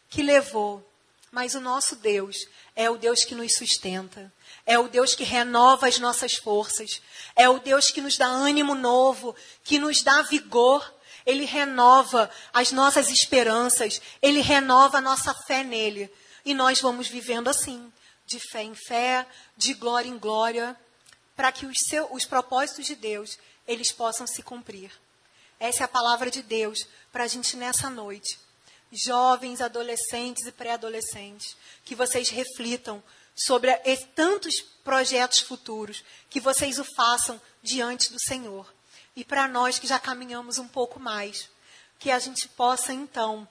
que 0.10 0.22
levou. 0.22 0.86
Mas 1.32 1.56
o 1.56 1.62
nosso 1.62 1.96
Deus 1.96 2.46
é 2.76 2.90
o 2.90 2.98
Deus 2.98 3.24
que 3.24 3.34
nos 3.34 3.56
sustenta. 3.56 4.32
É 4.66 4.78
o 4.78 4.90
Deus 4.90 5.16
que 5.16 5.24
renova 5.24 5.88
as 5.88 5.98
nossas 5.98 6.36
forças. 6.36 7.02
É 7.38 7.48
o 7.48 7.60
Deus 7.60 7.90
que 7.90 8.02
nos 8.02 8.18
dá 8.18 8.28
ânimo 8.28 8.76
novo, 8.76 9.34
que 9.64 9.80
nos 9.80 10.02
dá 10.02 10.22
vigor. 10.24 10.94
Ele 11.28 11.44
renova 11.44 12.32
as 12.54 12.72
nossas 12.72 13.10
esperanças, 13.10 14.02
ele 14.22 14.40
renova 14.40 15.00
a 15.00 15.02
nossa 15.02 15.34
fé 15.34 15.62
nele. 15.62 16.10
E 16.46 16.54
nós 16.54 16.80
vamos 16.80 17.10
vivendo 17.10 17.50
assim, 17.50 17.92
de 18.26 18.40
fé 18.40 18.64
em 18.64 18.74
fé, 18.74 19.28
de 19.58 19.74
glória 19.74 20.08
em 20.08 20.18
glória, 20.18 20.74
para 21.36 21.52
que 21.52 21.66
os, 21.66 21.78
seu, 21.90 22.08
os 22.14 22.24
propósitos 22.24 22.86
de 22.86 22.96
Deus 22.96 23.38
eles 23.68 23.92
possam 23.92 24.26
se 24.26 24.42
cumprir. 24.42 24.90
Essa 25.60 25.84
é 25.84 25.86
a 25.86 25.90
palavra 25.90 26.32
de 26.32 26.42
Deus 26.42 26.88
para 27.12 27.26
a 27.26 27.28
gente 27.28 27.58
nessa 27.58 27.90
noite. 27.90 28.40
Jovens, 28.90 29.60
adolescentes 29.60 30.46
e 30.46 30.52
pré-adolescentes, 30.54 31.58
que 31.84 31.94
vocês 31.94 32.30
reflitam 32.30 33.04
sobre 33.36 33.76
tantos 34.16 34.62
projetos 34.82 35.40
futuros, 35.40 36.06
que 36.30 36.40
vocês 36.40 36.80
o 36.80 36.86
façam 36.96 37.42
diante 37.62 38.14
do 38.14 38.20
Senhor. 38.22 38.66
E 39.18 39.26
para 39.26 39.48
nós 39.48 39.80
que 39.80 39.88
já 39.88 39.98
caminhamos 39.98 40.60
um 40.60 40.68
pouco 40.68 41.00
mais, 41.00 41.50
que 41.98 42.12
a 42.12 42.20
gente 42.20 42.48
possa 42.50 42.94
então 42.94 43.48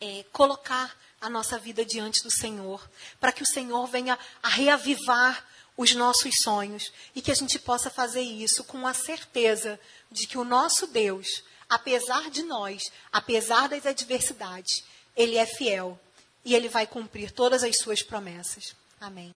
é, 0.00 0.24
colocar 0.32 0.96
a 1.20 1.28
nossa 1.28 1.58
vida 1.58 1.84
diante 1.84 2.22
do 2.22 2.30
Senhor, 2.30 2.88
para 3.20 3.30
que 3.30 3.42
o 3.42 3.46
Senhor 3.46 3.86
venha 3.86 4.18
a 4.42 4.48
reavivar 4.48 5.46
os 5.76 5.94
nossos 5.94 6.40
sonhos 6.40 6.90
e 7.14 7.20
que 7.20 7.30
a 7.30 7.34
gente 7.34 7.58
possa 7.58 7.90
fazer 7.90 8.22
isso 8.22 8.64
com 8.64 8.86
a 8.86 8.94
certeza 8.94 9.78
de 10.10 10.26
que 10.26 10.38
o 10.38 10.44
nosso 10.44 10.86
Deus, 10.86 11.26
apesar 11.68 12.30
de 12.30 12.42
nós, 12.42 12.82
apesar 13.12 13.68
das 13.68 13.84
adversidades, 13.84 14.82
ele 15.14 15.36
é 15.36 15.44
fiel 15.44 16.00
e 16.42 16.54
ele 16.54 16.70
vai 16.70 16.86
cumprir 16.86 17.30
todas 17.32 17.62
as 17.62 17.76
suas 17.76 18.02
promessas. 18.02 18.74
Amém. 18.98 19.28